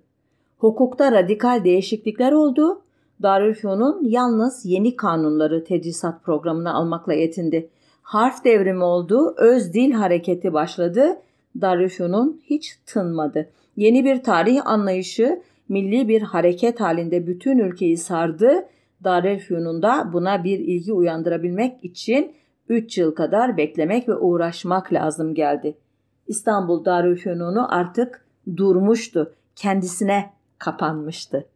[0.59, 2.83] Hukukta radikal değişiklikler oldu.
[3.23, 7.69] Darülfünun yalnız yeni kanunları tedrisat programına almakla yetindi.
[8.03, 11.17] Harf devrimi oldu, öz dil hareketi başladı.
[11.61, 13.49] Darülfünun hiç tınmadı.
[13.77, 18.69] Yeni bir tarih anlayışı, milli bir hareket halinde bütün ülkeyi sardı.
[19.05, 22.35] Darülfünun'da buna bir ilgi uyandırabilmek için
[22.69, 25.79] 3 yıl kadar beklemek ve uğraşmak lazım geldi.
[26.27, 29.35] İstanbul Darülfünunu artık durmuştu.
[29.57, 31.47] Kendisine kapanmıştı.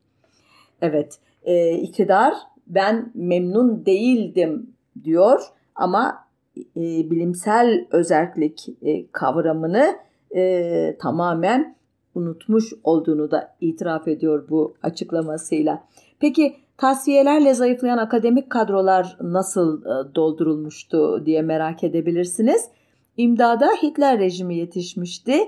[0.83, 2.35] Evet, e, iktidar
[2.67, 4.71] ben memnun değildim
[5.05, 5.41] diyor
[5.75, 6.25] ama
[6.59, 9.97] e, bilimsel özellik e, kavramını
[10.37, 11.77] e, tamamen
[12.15, 15.85] unutmuş olduğunu da itiraf ediyor bu açıklamasıyla.
[16.21, 22.69] Peki tasfiyelerle zayıflayan akademik kadrolar nasıl e, doldurulmuştu diye merak edebilirsiniz.
[23.17, 25.39] İmdada Hitler rejimi yetişmişti.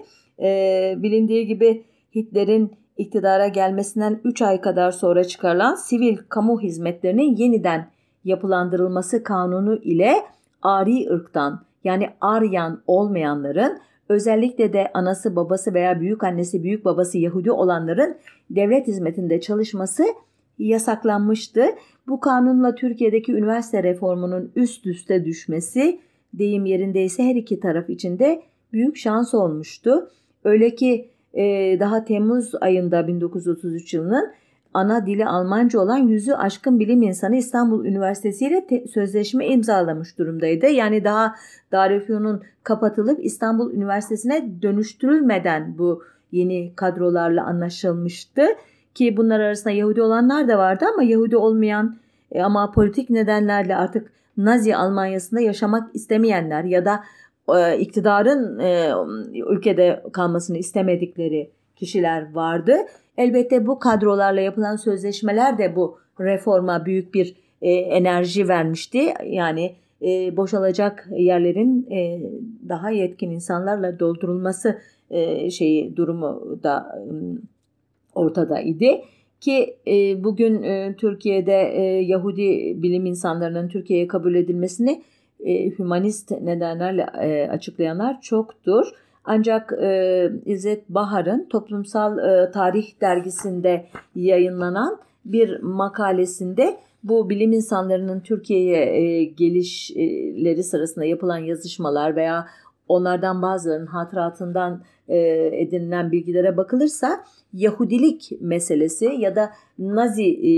[0.43, 1.85] E, bilindiği gibi
[2.15, 7.91] Hitler'in iktidara gelmesinden 3 ay kadar sonra çıkarılan sivil kamu hizmetlerinin yeniden
[8.25, 10.15] yapılandırılması kanunu ile
[10.63, 13.79] ari ırktan yani Aryan olmayanların
[14.13, 18.17] özellikle de anası babası veya büyük annesi büyük babası Yahudi olanların
[18.51, 20.05] devlet hizmetinde çalışması
[20.59, 21.65] yasaklanmıştı.
[22.09, 26.01] Bu kanunla Türkiye'deki üniversite reformunun üst üste düşmesi
[26.35, 28.43] deyim yerindeyse her iki taraf için de
[28.73, 30.11] büyük şans olmuştu.
[30.45, 31.09] Öyle ki
[31.81, 34.33] daha Temmuz ayında 1933 yılının
[34.75, 40.67] ana dili Almanca olan yüzü aşkın bilim insanı İstanbul Üniversitesi ile sözleşme imzalamış durumdaydı.
[40.67, 41.35] Yani daha
[41.73, 46.03] Darülfünun'un kapatılıp İstanbul Üniversitesi'ne dönüştürülmeden bu
[46.33, 48.47] yeni kadrolarla anlaşılmıştı.
[48.95, 51.97] Ki bunlar arasında Yahudi olanlar da vardı ama Yahudi olmayan
[52.33, 57.05] e, ama politik nedenlerle artık Nazi Almanyası'nda yaşamak istemeyenler ya da
[57.57, 58.93] e, iktidarın e,
[59.49, 62.77] ülkede kalmasını istemedikleri kişiler vardı.
[63.17, 69.15] Elbette bu kadrolarla yapılan sözleşmeler de bu reforma büyük bir e, enerji vermişti.
[69.25, 72.21] Yani e, boşalacak yerlerin e,
[72.69, 74.79] daha yetkin insanlarla doldurulması
[75.11, 77.05] e, şeyi durumu da
[78.15, 79.01] ortada idi
[79.41, 85.03] ki e, bugün e, Türkiye'de e, Yahudi bilim insanlarının Türkiye'ye kabul edilmesini
[85.41, 88.87] e, hümanist nedenlerle e, açıklayanlar çoktur.
[89.25, 98.85] Ancak e, İzzet Bahar'ın Toplumsal e, Tarih dergisinde yayınlanan bir makalesinde bu bilim insanlarının Türkiye'ye
[98.85, 102.47] e, gelişleri sırasında yapılan yazışmalar veya
[102.89, 105.19] onlardan bazılarının hatıratından e,
[105.53, 110.51] edinilen bilgilere bakılırsa Yahudilik meselesi ya da Nazi e,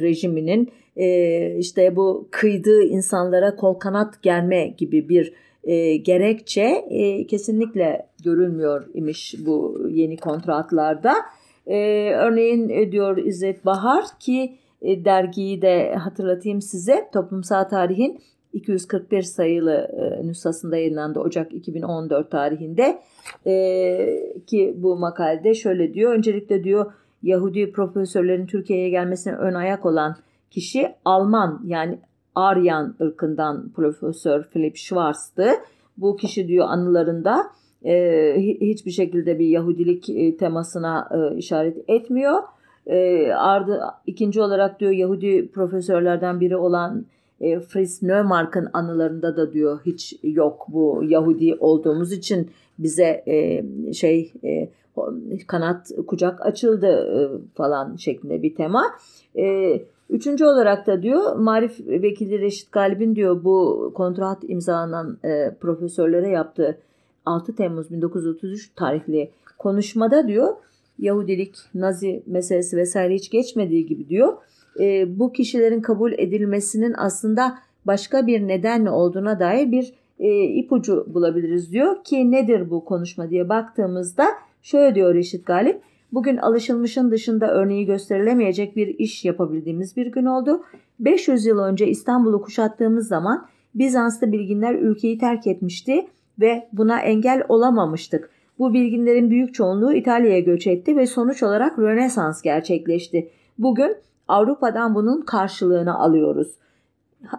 [0.00, 5.32] rejiminin e, işte bu kıydığı insanlara kol kanat germe gibi bir
[5.64, 11.14] e, gerekçe e, kesinlikle görülmüyor imiş bu yeni kontratlarda.
[11.66, 18.20] E, örneğin diyor İzzet Bahar ki e, dergiyi de hatırlatayım size toplumsal tarihin
[18.52, 23.02] 241 sayılı e, nüshasında yayınlandı Ocak 2014 tarihinde
[23.46, 26.14] e, ki bu makalede şöyle diyor.
[26.14, 26.92] Öncelikle diyor
[27.22, 30.16] Yahudi profesörlerin Türkiye'ye gelmesine ön ayak olan
[30.50, 31.98] kişi Alman yani
[32.34, 35.48] Aryan ırkından Profesör Philip Schwarz'tı.
[35.96, 37.46] Bu kişi diyor anılarında
[37.84, 42.42] e, hiçbir şekilde bir Yahudilik e, temasına e, işaret etmiyor.
[42.86, 47.06] E, ardı ikinci olarak diyor Yahudi profesörlerden biri olan
[47.40, 53.62] e, Fritz Neumark'ın anılarında da diyor hiç yok bu Yahudi olduğumuz için bize e,
[53.92, 54.68] şey e,
[55.46, 57.18] kanat kucak açıldı e,
[57.54, 58.84] falan şeklinde bir tema.
[59.36, 59.80] E,
[60.14, 66.78] Üçüncü olarak da diyor Marif Vekili Reşit Galip'in diyor bu kontrat imzalanan e, profesörlere yaptığı
[67.26, 70.54] 6 Temmuz 1933 tarihli konuşmada diyor
[70.98, 74.36] Yahudilik, Nazi meselesi vesaire hiç geçmediği gibi diyor.
[74.80, 81.72] E, bu kişilerin kabul edilmesinin aslında başka bir nedenle olduğuna dair bir e, ipucu bulabiliriz
[81.72, 84.26] diyor ki nedir bu konuşma diye baktığımızda
[84.62, 85.80] şöyle diyor Reşit Galip.
[86.14, 90.62] Bugün alışılmışın dışında örneği gösterilemeyecek bir iş yapabildiğimiz bir gün oldu.
[91.00, 96.06] 500 yıl önce İstanbul'u kuşattığımız zaman Bizanslı bilginler ülkeyi terk etmişti
[96.40, 98.30] ve buna engel olamamıştık.
[98.58, 103.30] Bu bilginlerin büyük çoğunluğu İtalya'ya göç etti ve sonuç olarak Rönesans gerçekleşti.
[103.58, 103.96] Bugün
[104.28, 106.58] Avrupa'dan bunun karşılığını alıyoruz.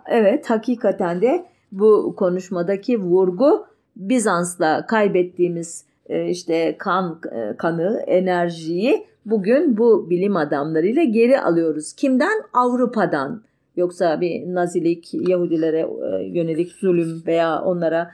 [0.05, 3.65] Evet hakikaten de bu konuşmadaki vurgu
[3.95, 11.93] Bizans'la kaybettiğimiz işte kan e, kanı, enerjiyi bugün bu bilim adamlarıyla geri alıyoruz.
[11.93, 12.41] Kimden?
[12.53, 13.43] Avrupa'dan.
[13.76, 18.12] Yoksa bir nazilik, Yahudilere e, yönelik zulüm veya onlara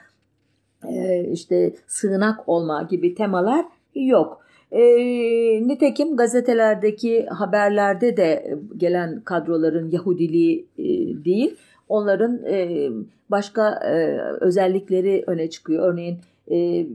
[1.32, 3.66] işte sığınak olma gibi temalar
[3.96, 4.42] yok.
[4.72, 4.82] E,
[5.68, 10.84] nitekim gazetelerdeki haberlerde de gelen kadroların Yahudiliği e,
[11.26, 11.56] değil,
[11.90, 12.90] onların e,
[13.32, 15.94] başka e, özellikleri öne çıkıyor.
[15.94, 16.18] Örneğin
[16.52, 16.88] e,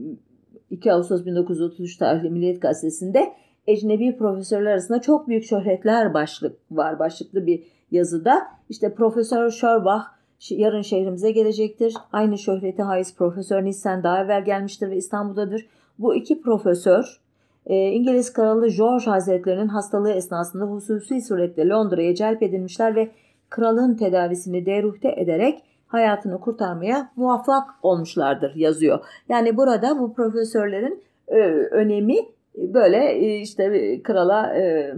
[0.71, 3.33] 2 Ağustos 1933 tarihli Milliyet Gazetesi'nde
[3.67, 8.47] ecnebi profesörler arasında çok büyük şöhretler başlık var başlıklı bir yazıda.
[8.69, 10.03] İşte Profesör Schorbach
[10.49, 11.93] yarın şehrimize gelecektir.
[12.11, 15.67] Aynı şöhreti haiz Profesör Nissen daha evvel gelmiştir ve İstanbul'dadır.
[15.99, 17.21] Bu iki profesör
[17.65, 23.11] e, İngiliz Kralı George Hazretlerinin hastalığı esnasında hususi surette Londra'ya celp edilmişler ve
[23.49, 28.99] kralın tedavisini deruhte ederek hayatını kurtarmaya muvaffak olmuşlardır yazıyor.
[29.29, 31.39] Yani burada bu profesörlerin e,
[31.71, 32.15] önemi
[32.57, 34.93] böyle e, işte krala e,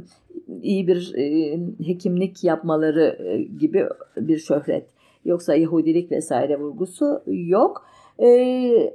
[0.61, 3.85] iyi bir e, hekimlik yapmaları e, gibi
[4.17, 4.85] bir şöhret.
[5.25, 7.85] Yoksa Yahudilik vesaire vurgusu yok.
[8.19, 8.93] E,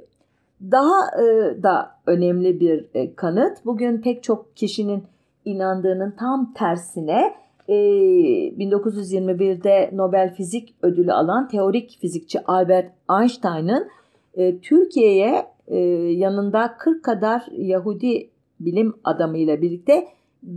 [0.61, 3.65] daha e, da önemli bir e, kanıt.
[3.65, 5.03] Bugün pek çok kişinin
[5.45, 7.33] inandığının tam tersine
[7.67, 12.91] 1921'de ee, Nobel Fizik Ödülü alan teorik fizikçi Albert
[13.21, 13.87] Einstein'ın
[14.33, 15.77] e, Türkiye'ye e,
[16.11, 20.07] yanında 40 kadar Yahudi bilim adamıyla birlikte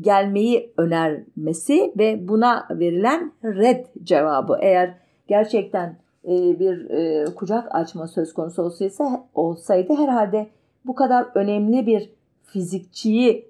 [0.01, 4.59] gelmeyi önermesi ve buna verilen red cevabı.
[4.61, 4.95] Eğer
[5.29, 6.89] gerçekten e, bir
[7.35, 8.95] kucak açma söz konusu olsaydı,
[9.35, 10.47] olsaydı herhalde
[10.87, 12.11] bu kadar önemli bir
[12.43, 13.49] fizikçiyi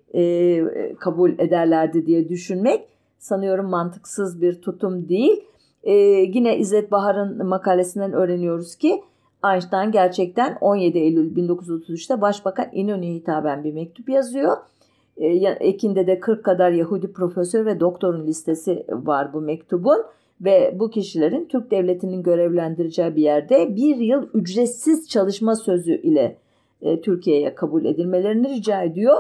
[0.99, 5.45] kabul ederlerdi diye düşünmek sanıyorum mantıksız bir tutum değil.
[5.83, 5.93] E,
[6.35, 9.03] yine İzzet Bahar'ın makalesinden öğreniyoruz ki
[9.53, 14.57] Einstein gerçekten 17 Eylül 1933'te Başbakan İnönü'ye hitaben bir mektup yazıyor.
[15.17, 19.99] E, ekinde de 40 kadar Yahudi profesör ve doktorun listesi var bu mektubun
[20.41, 26.39] ve bu kişilerin Türk Devleti'nin görevlendireceği bir yerde bir yıl ücretsiz çalışma sözü ile
[26.83, 29.17] e, Türkiye'ye kabul edilmelerini rica ediyor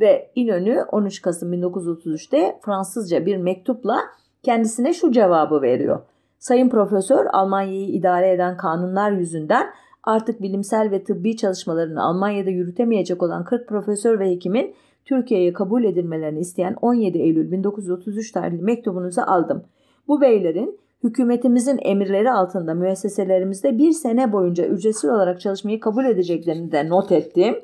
[0.00, 3.98] ve İnönü 13 Kasım 1933'te Fransızca bir mektupla
[4.42, 6.00] kendisine şu cevabı veriyor.
[6.38, 9.66] Sayın Profesör Almanya'yı idare eden kanunlar yüzünden
[10.04, 14.74] artık bilimsel ve tıbbi çalışmalarını Almanya'da yürütemeyecek olan 40 profesör ve hekimin
[15.04, 19.64] Türkiye'ye kabul edilmelerini isteyen 17 Eylül 1933 tarihli mektubunuzu aldım.
[20.08, 26.88] Bu beylerin hükümetimizin emirleri altında müesseselerimizde bir sene boyunca ücretsiz olarak çalışmayı kabul edeceklerini de
[26.88, 27.56] not ettim.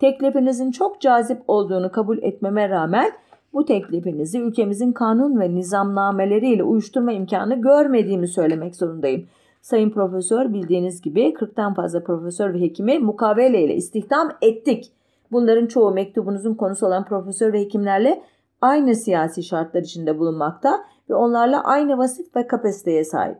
[0.00, 3.10] Teklifinizin çok cazip olduğunu kabul etmeme rağmen
[3.52, 9.26] bu teklifinizi ülkemizin kanun ve nizamnameleriyle uyuşturma imkanı görmediğimi söylemek zorundayım.
[9.62, 14.92] Sayın Profesör bildiğiniz gibi 40'tan fazla profesör ve hekimi mukavele ile istihdam ettik.
[15.32, 18.22] Bunların çoğu mektubunuzun konusu olan profesör ve hekimlerle
[18.60, 20.80] aynı siyasi şartlar içinde bulunmakta
[21.10, 23.38] ve onlarla aynı vasıf ve kapasiteye sahip.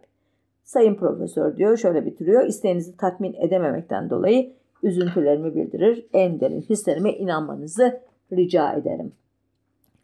[0.64, 2.44] Sayın Profesör diyor şöyle bitiriyor.
[2.46, 6.06] İsteğinizi tatmin edememekten dolayı üzüntülerimi bildirir.
[6.12, 8.00] En derin hislerime inanmanızı
[8.32, 9.12] rica ederim.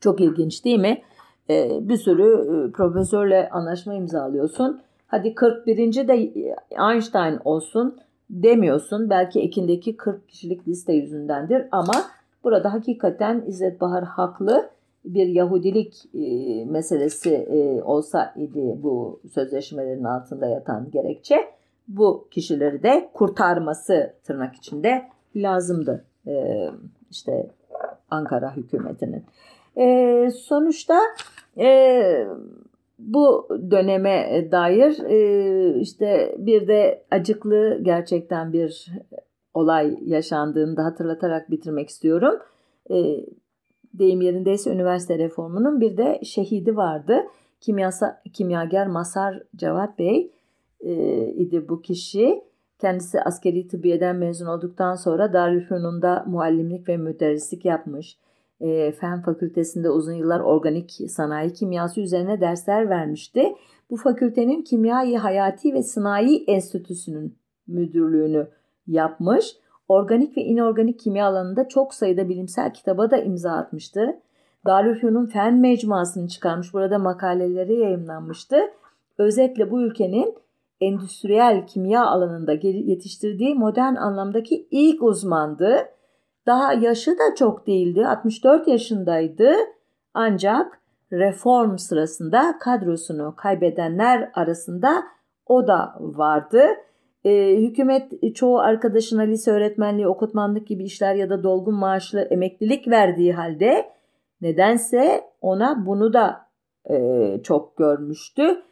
[0.01, 1.03] Çok ilginç değil mi?
[1.51, 4.81] Ee, bir sürü e, profesörle anlaşma imzalıyorsun.
[5.07, 6.09] Hadi 41.
[6.09, 6.15] de
[6.93, 7.99] Einstein olsun
[8.31, 9.11] demiyorsun.
[9.11, 11.95] Belki ekindeki 40 kişilik liste yüzündendir ama
[12.45, 14.71] burada hakikaten İzzet Bahar haklı
[15.05, 21.37] bir Yahudilik e, meselesi e, olsa idi bu sözleşmelerin altında yatan gerekçe
[21.89, 26.67] bu kişileri de kurtarması tırnak içinde lazımdı e,
[27.11, 27.51] işte
[28.11, 29.25] Ankara hükümetinin.
[29.77, 31.01] E, sonuçta
[31.59, 32.27] e,
[32.99, 38.93] bu döneme dair e, işte bir de acıklı gerçekten bir
[39.55, 42.35] olay yaşandığını da hatırlatarak bitirmek istiyorum.
[42.91, 43.27] E,
[43.95, 47.25] deyim yerindeyse üniversite reformunun bir de şehidi vardı.
[47.61, 50.33] Kimyasa, kimyager Masar Cevat Bey
[50.87, 52.43] e, idi bu kişi.
[52.79, 58.19] Kendisi askeri tıbbiyeden mezun olduktan sonra Darülfünun'da muallimlik ve müderrislik yapmış.
[58.61, 63.55] E, Fen Fakültesinde uzun yıllar organik sanayi kimyası üzerine dersler vermişti.
[63.91, 68.49] Bu fakültenin Kimyayı Hayati ve Sanayi Enstitüsü'nün müdürlüğünü
[68.87, 69.57] yapmış.
[69.89, 74.21] Organik ve inorganik kimya alanında çok sayıda bilimsel kitaba da imza atmıştı.
[74.67, 76.75] Darülfünun Fen Mecmuası'nı çıkarmış.
[76.75, 78.57] Burada makaleleri yayınlanmıştı.
[79.19, 80.35] Özetle bu ülkenin
[80.81, 85.89] endüstriyel kimya alanında yetiştirdiği modern anlamdaki ilk uzmandı.
[86.47, 88.07] Daha yaşı da çok değildi.
[88.07, 89.53] 64 yaşındaydı.
[90.15, 90.81] Ancak
[91.13, 95.05] reform sırasında kadrosunu kaybedenler arasında
[95.47, 96.63] o da vardı.
[97.25, 103.33] Ee, hükümet çoğu arkadaşına lise öğretmenliği, okutmanlık gibi işler ya da dolgun maaşlı emeklilik verdiği
[103.33, 103.93] halde
[104.41, 106.47] nedense ona bunu da
[106.91, 108.63] e, çok görmüştü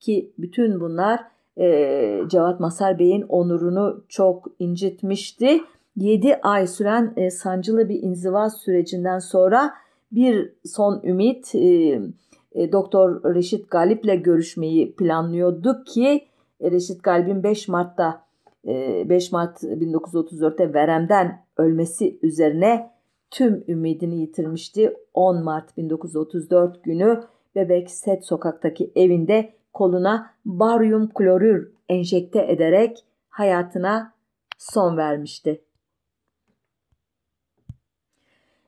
[0.00, 5.60] ki bütün bunlar e, Cevat Masar Bey'in onurunu çok incitmişti.
[5.96, 9.74] 7 ay süren e, sancılı bir inziva sürecinden sonra
[10.12, 16.24] bir son ümit e, Doktor Reşit Galip'le görüşmeyi planlıyorduk ki
[16.60, 18.24] e, Reşit Galip'in 5 Mart'ta
[18.66, 22.90] e, 5 Mart 1934'te veremden ölmesi üzerine
[23.30, 24.96] tüm ümidini yitirmişti.
[25.14, 27.22] 10 Mart 1934 günü
[27.54, 34.12] Bebek Set sokaktaki evinde koluna baryum klorür enjekte ederek hayatına
[34.58, 35.64] son vermişti.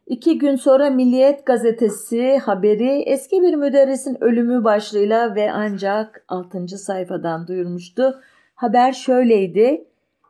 [0.07, 6.69] İki gün sonra Milliyet gazetesi haberi eski bir müderrisin ölümü başlığıyla ve ancak 6.
[6.69, 8.21] sayfadan duyurmuştu.
[8.55, 9.85] Haber şöyleydi.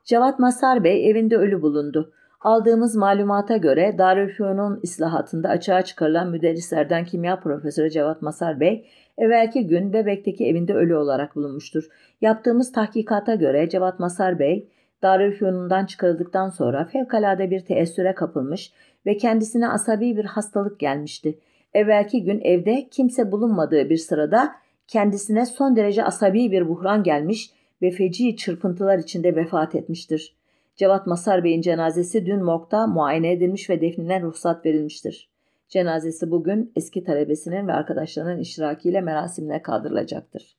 [0.05, 2.13] Cevat Masar Bey evinde ölü bulundu.
[2.45, 8.87] Aldığımız malumata göre Darülfünun islahatında açığa çıkarılan müderrislerden kimya profesörü Cevat Masar Bey
[9.19, 11.89] evvelki gün Bebek'teki evinde ölü olarak bulunmuştur.
[12.21, 14.69] Yaptığımız tahkikata göre Cevat Masar Bey
[15.03, 18.73] Darülfünun'dan çıkarıldıktan sonra fevkalade bir teessüre kapılmış
[19.07, 21.39] ve kendisine asabi bir hastalık gelmişti.
[21.75, 24.53] Evvelki gün evde kimse bulunmadığı bir sırada
[24.89, 27.51] kendisine son derece asabi bir buhran gelmiş
[27.83, 30.44] ve feci çırpıntılar içinde vefat etmiştir.
[30.77, 35.31] Cevat Masar Bey'in cenazesi dün morgda muayene edilmiş ve defnine ruhsat verilmiştir.
[35.69, 40.57] Cenazesi bugün eski talebesinin ve arkadaşlarının iştirakiyle merasimle kaldırılacaktır.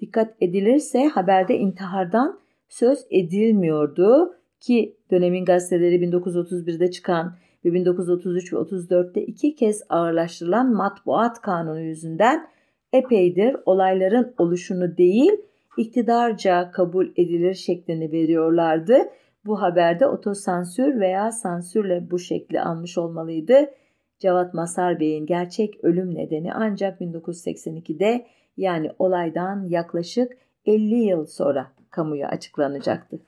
[0.00, 9.22] Dikkat edilirse haberde intihardan söz edilmiyordu ki dönemin gazeteleri 1931'de çıkan ve 1933 ve 34'te
[9.22, 12.48] iki kez ağırlaştırılan matbuat kanunu yüzünden
[12.92, 15.32] epeydir olayların oluşunu değil
[15.76, 18.98] iktidarca kabul edilir şeklini veriyorlardı.
[19.46, 23.70] Bu haberde otosansür veya sansürle bu şekli almış olmalıydı.
[24.18, 28.26] Cevat Masar Bey'in gerçek ölüm nedeni ancak 1982'de
[28.56, 30.36] yani olaydan yaklaşık
[30.66, 33.18] 50 yıl sonra kamuya açıklanacaktı.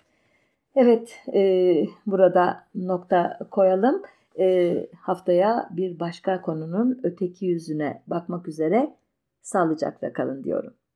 [0.76, 4.02] Evet, e, burada nokta koyalım.
[4.38, 8.94] E, haftaya bir başka konunun öteki yüzüne bakmak üzere
[9.42, 10.74] sağlıcakla kalın diyorum.